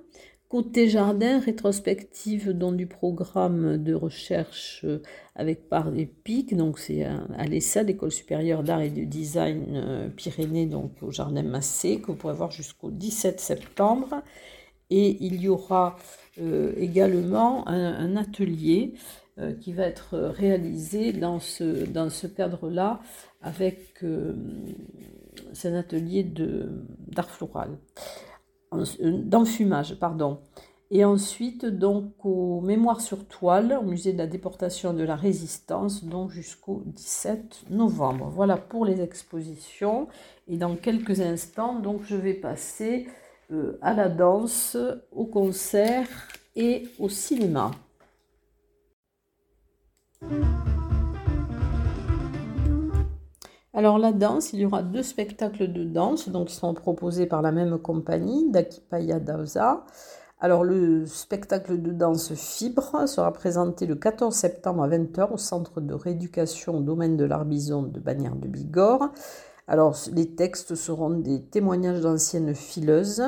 Côté 0.48 0.88
jardin, 0.88 1.40
rétrospective 1.40 2.50
dans 2.50 2.70
du 2.70 2.86
programme 2.86 3.82
de 3.82 3.94
recherche 3.94 4.82
euh, 4.84 5.02
avec 5.34 5.68
part 5.68 5.90
des 5.90 6.06
pics, 6.06 6.56
donc 6.56 6.78
c'est 6.78 7.02
à 7.02 7.44
l'ESA, 7.46 7.82
l'École 7.82 8.12
supérieure 8.12 8.62
d'art 8.62 8.80
et 8.80 8.90
de 8.90 9.02
design 9.02 9.64
euh, 9.74 10.08
Pyrénées, 10.08 10.66
donc 10.66 10.92
au 11.02 11.10
jardin 11.10 11.42
Massé, 11.42 12.00
que 12.00 12.06
vous 12.06 12.14
pourrez 12.14 12.34
voir 12.34 12.52
jusqu'au 12.52 12.92
17 12.92 13.40
septembre. 13.40 14.22
Et 14.90 15.25
il 15.25 15.40
y 15.40 15.49
aura 15.49 15.96
euh, 16.40 16.72
également 16.77 17.66
un, 17.68 18.16
atelier 18.16 18.94
qui 19.61 19.75
va 19.75 19.83
être 19.83 20.16
réalisé 20.16 21.12
dans 21.12 21.40
ce, 21.40 21.85
dans 21.85 22.09
ce 22.09 22.27
cadre-là 22.27 23.01
avec 23.42 24.03
c'est 25.53 25.68
un 25.68 25.75
atelier 25.75 26.25
d'art 26.25 27.31
floral. 27.31 27.79
Euh, 28.75 28.85
d'enfumage, 29.22 29.99
pardon. 29.99 30.38
Et 30.90 31.05
ensuite, 31.05 31.66
donc, 31.66 32.12
au 32.25 32.61
Mémoire 32.61 33.01
sur 33.01 33.27
toile, 33.27 33.77
au 33.81 33.85
musée 33.85 34.12
de 34.12 34.18
la 34.18 34.27
déportation 34.27 34.92
de 34.92 35.03
la 35.03 35.16
résistance, 35.16 36.05
donc 36.05 36.31
jusqu'au 36.31 36.83
17 36.87 37.64
novembre. 37.70 38.31
Voilà 38.33 38.57
pour 38.57 38.85
les 38.85 39.01
expositions. 39.01 40.07
Et 40.46 40.57
dans 40.57 40.77
quelques 40.77 41.20
instants, 41.20 41.81
donc, 41.81 42.03
je 42.05 42.14
vais 42.14 42.35
passer 42.35 43.09
euh, 43.52 43.78
à 43.82 43.94
la 43.94 44.09
danse, 44.09 44.76
au 45.12 45.26
concert 45.26 46.09
et 46.54 46.88
au 46.98 47.09
cinéma. 47.09 47.70
Alors 53.72 53.98
la 53.98 54.12
danse, 54.12 54.54
il 54.54 54.61
y 54.61 54.64
aura 54.64 54.82
deux 54.82 55.02
spectacles 55.02 55.70
de 55.70 55.85
danse 55.85 56.30
donc, 56.30 56.48
qui 56.48 56.54
seront 56.54 56.72
proposés 56.72 57.26
par 57.26 57.42
la 57.42 57.52
même 57.52 57.78
compagnie, 57.78 58.50
Dakipaya 58.50 59.20
Dausa. 59.20 59.85
Alors 60.40 60.64
le 60.64 61.06
spectacle 61.06 61.80
de 61.80 61.92
danse 61.92 62.35
Fibre 62.35 63.06
sera 63.06 63.32
présenté 63.32 63.87
le 63.87 63.94
14 63.94 64.35
septembre 64.35 64.82
à 64.82 64.88
20h 64.88 65.32
au 65.32 65.37
centre 65.37 65.80
de 65.80 65.94
rééducation 65.94 66.78
au 66.78 66.80
domaine 66.80 67.16
de 67.16 67.24
l'Arbizon 67.24 67.82
de 67.82 68.00
Bagnères 68.00 68.37
de 68.37 68.48
Bigorre. 68.48 69.12
Alors 69.66 69.96
les 70.12 70.35
textes 70.35 70.74
seront 70.74 71.11
des 71.11 71.42
témoignages 71.42 72.00
d'anciennes 72.00 72.55
fileuses. 72.55 73.22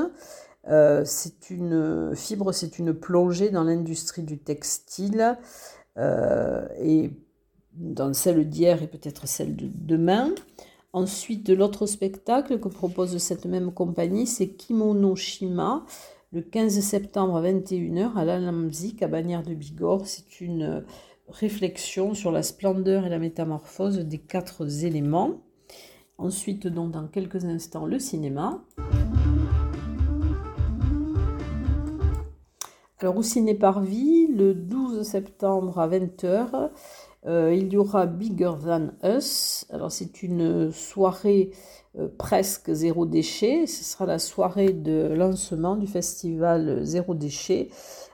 Euh, 0.68 1.02
c'est 1.04 1.50
une 1.50 2.14
fibre, 2.14 2.52
c'est 2.52 2.78
une 2.78 2.92
plongée 2.92 3.50
dans 3.50 3.64
l'industrie 3.64 4.22
du 4.22 4.38
textile 4.38 5.38
euh, 5.96 6.66
et 6.80 7.10
dans 7.72 8.12
celle 8.12 8.48
d'hier 8.48 8.82
et 8.82 8.86
peut-être 8.86 9.26
celle 9.26 9.56
de 9.56 9.68
demain. 9.72 10.34
Ensuite, 10.92 11.48
l'autre 11.48 11.86
spectacle 11.86 12.60
que 12.60 12.68
propose 12.68 13.16
cette 13.18 13.46
même 13.46 13.72
compagnie, 13.72 14.26
c'est 14.26 14.48
Kimono 14.48 15.16
Shima, 15.16 15.84
le 16.32 16.42
15 16.42 16.80
septembre 16.80 17.36
à 17.36 17.42
21h 17.42 18.14
à 18.16 18.24
l'Alamzik 18.24 19.02
à 19.02 19.08
Bagnères 19.08 19.42
de 19.42 19.54
Bigorre. 19.54 20.06
C'est 20.06 20.40
une 20.40 20.84
réflexion 21.28 22.14
sur 22.14 22.32
la 22.32 22.42
splendeur 22.42 23.06
et 23.06 23.10
la 23.10 23.18
métamorphose 23.18 23.98
des 23.98 24.18
quatre 24.18 24.84
éléments. 24.84 25.42
Ensuite, 26.18 26.66
donc, 26.66 26.90
dans 26.90 27.06
quelques 27.06 27.44
instants, 27.44 27.86
le 27.86 28.00
cinéma. 28.00 28.60
Alors, 32.98 33.16
au 33.16 33.22
Ciné 33.22 33.54
Parvis, 33.54 34.26
le 34.26 34.52
12 34.52 35.04
septembre 35.04 35.78
à 35.78 35.88
20h, 35.88 36.70
euh, 37.26 37.54
il 37.54 37.72
y 37.72 37.76
aura 37.76 38.06
Bigger 38.06 38.52
Than 38.64 38.90
Us. 39.04 39.66
Alors 39.70 39.90
c'est 39.90 40.22
une 40.22 40.70
soirée 40.70 41.50
euh, 41.98 42.08
presque 42.16 42.72
zéro 42.72 43.06
déchet. 43.06 43.66
Ce 43.66 43.84
sera 43.84 44.06
la 44.06 44.18
soirée 44.18 44.72
de 44.72 45.14
lancement 45.14 45.76
du 45.76 45.86
festival 45.86 46.84
Zéro 46.84 47.14
déchet 47.14 47.70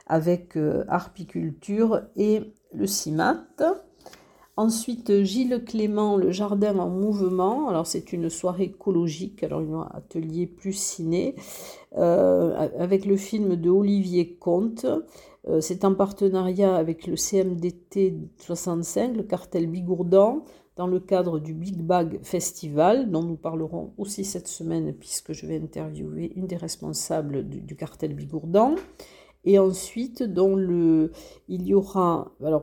avec 0.07 0.57
euh, 0.57 0.85
Arpiculture 0.87 2.01
et 2.15 2.53
le 2.73 2.87
CIMAT. 2.87 3.45
Ensuite, 4.57 5.23
Gilles 5.23 5.63
Clément, 5.65 6.15
le 6.15 6.31
jardin 6.31 6.77
en 6.79 6.89
mouvement. 6.89 7.67
Alors, 7.67 7.87
c'est 7.87 8.13
une 8.13 8.29
soirée 8.29 8.65
écologique. 8.65 9.43
Alors, 9.43 9.61
aura 9.69 9.95
atelier 9.95 10.47
plus 10.47 10.73
ciné 10.73 11.35
avec 11.93 13.05
le 13.05 13.17
film 13.17 13.55
de 13.55 13.69
Olivier 13.69 14.35
Comte. 14.35 14.85
Euh, 15.47 15.61
c'est 15.61 15.85
en 15.85 15.93
partenariat 15.93 16.75
avec 16.75 17.05
le 17.05 17.15
CMDT 17.15 18.17
65, 18.37 19.15
le 19.15 19.23
cartel 19.23 19.67
Bigourdan, 19.67 20.43
dans 20.75 20.87
le 20.87 20.99
cadre 20.99 21.39
du 21.39 21.53
Big 21.53 21.81
Bag 21.81 22.19
Festival, 22.23 23.11
dont 23.11 23.23
nous 23.23 23.37
parlerons 23.37 23.93
aussi 23.97 24.25
cette 24.25 24.47
semaine, 24.47 24.93
puisque 24.93 25.33
je 25.33 25.45
vais 25.45 25.57
interviewer 25.57 26.33
une 26.35 26.47
des 26.47 26.57
responsables 26.57 27.47
du, 27.47 27.75
cartel 27.75 28.13
Bigourdan. 28.13 28.75
Et 29.45 29.59
ensuite, 29.59 30.23
il 30.27 31.67
y 31.67 31.73
aura 31.75 32.31
euh, 32.41 32.59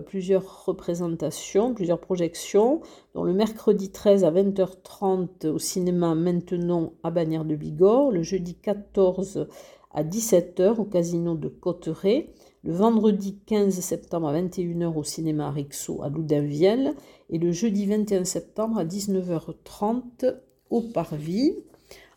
plusieurs 0.00 0.64
représentations, 0.66 1.74
plusieurs 1.74 2.00
projections, 2.00 2.82
dont 3.14 3.24
le 3.24 3.32
mercredi 3.32 3.90
13 3.90 4.24
à 4.24 4.30
20h30 4.30 5.48
au 5.48 5.58
cinéma 5.58 6.14
Maintenant 6.14 6.92
à 7.02 7.10
Bagnères 7.10 7.46
de 7.46 7.56
Bigorre, 7.56 8.10
le 8.10 8.22
jeudi 8.22 8.54
14 8.54 9.48
à 9.92 10.04
17h 10.04 10.76
au 10.76 10.84
casino 10.84 11.34
de 11.34 11.48
Cotteret, 11.48 12.34
le 12.64 12.72
vendredi 12.72 13.38
15 13.46 13.80
septembre 13.80 14.28
à 14.28 14.38
21h 14.38 14.94
au 14.94 15.04
cinéma 15.04 15.50
Rixo 15.50 16.02
à 16.02 16.10
Loudainvielle 16.10 16.94
et 17.30 17.38
le 17.38 17.50
jeudi 17.50 17.86
21 17.86 18.24
septembre 18.24 18.78
à 18.78 18.84
19h30 18.84 20.34
au 20.68 20.82
Parvis. 20.82 21.54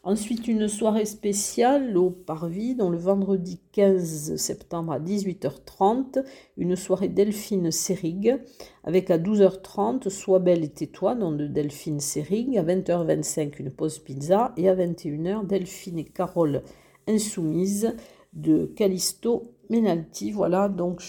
Ensuite, 0.03 0.47
une 0.47 0.67
soirée 0.67 1.05
spéciale 1.05 1.95
au 1.95 2.09
Parvis, 2.09 2.73
dont 2.73 2.89
le 2.89 2.97
vendredi 2.97 3.61
15 3.71 4.35
septembre 4.35 4.93
à 4.93 4.99
18h30, 4.99 6.23
une 6.57 6.75
soirée 6.75 7.07
Delphine 7.07 7.69
Sérig, 7.69 8.35
avec 8.83 9.11
à 9.11 9.19
12h30 9.19 10.09
Sois 10.09 10.39
belle 10.39 10.63
et 10.63 10.69
tais-toi, 10.69 11.13
nom 11.13 11.31
de 11.31 11.45
Delphine 11.45 11.99
Sérig, 11.99 12.57
à 12.57 12.63
20h25 12.63 13.59
une 13.59 13.69
pause 13.69 13.99
pizza, 13.99 14.53
et 14.57 14.69
à 14.69 14.75
21h 14.75 15.45
Delphine 15.45 15.99
et 15.99 16.05
Carole 16.05 16.63
Insoumise 17.07 17.93
de 18.33 18.65
Callisto 18.65 19.53
Menalti. 19.69 20.31
Voilà 20.31 20.67
donc 20.67 21.03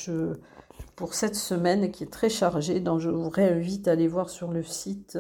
pour 0.97 1.15
cette 1.15 1.37
semaine 1.37 1.91
qui 1.91 2.05
est 2.05 2.13
très 2.13 2.29
chargée, 2.29 2.81
donc 2.81 3.01
je 3.01 3.09
vous 3.09 3.31
réinvite 3.31 3.89
à 3.89 3.93
aller 3.93 4.07
voir 4.07 4.29
sur 4.29 4.53
le 4.53 4.63
site 4.63 5.19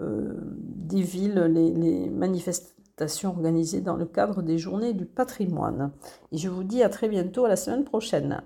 euh, 0.00 0.32
des 0.58 1.02
villes 1.02 1.34
les, 1.52 2.08
manifestations 2.08 2.79
organisées 3.28 3.80
dans 3.80 3.96
le 3.96 4.06
cadre 4.06 4.42
des 4.42 4.58
journées 4.58 4.92
du 4.92 5.06
patrimoine. 5.06 5.92
Et 6.32 6.38
je 6.38 6.48
vous 6.48 6.64
dis 6.64 6.82
à 6.82 6.88
très 6.88 7.08
bientôt, 7.08 7.44
à 7.44 7.48
la 7.48 7.56
semaine 7.56 7.84
prochaine. 7.84 8.42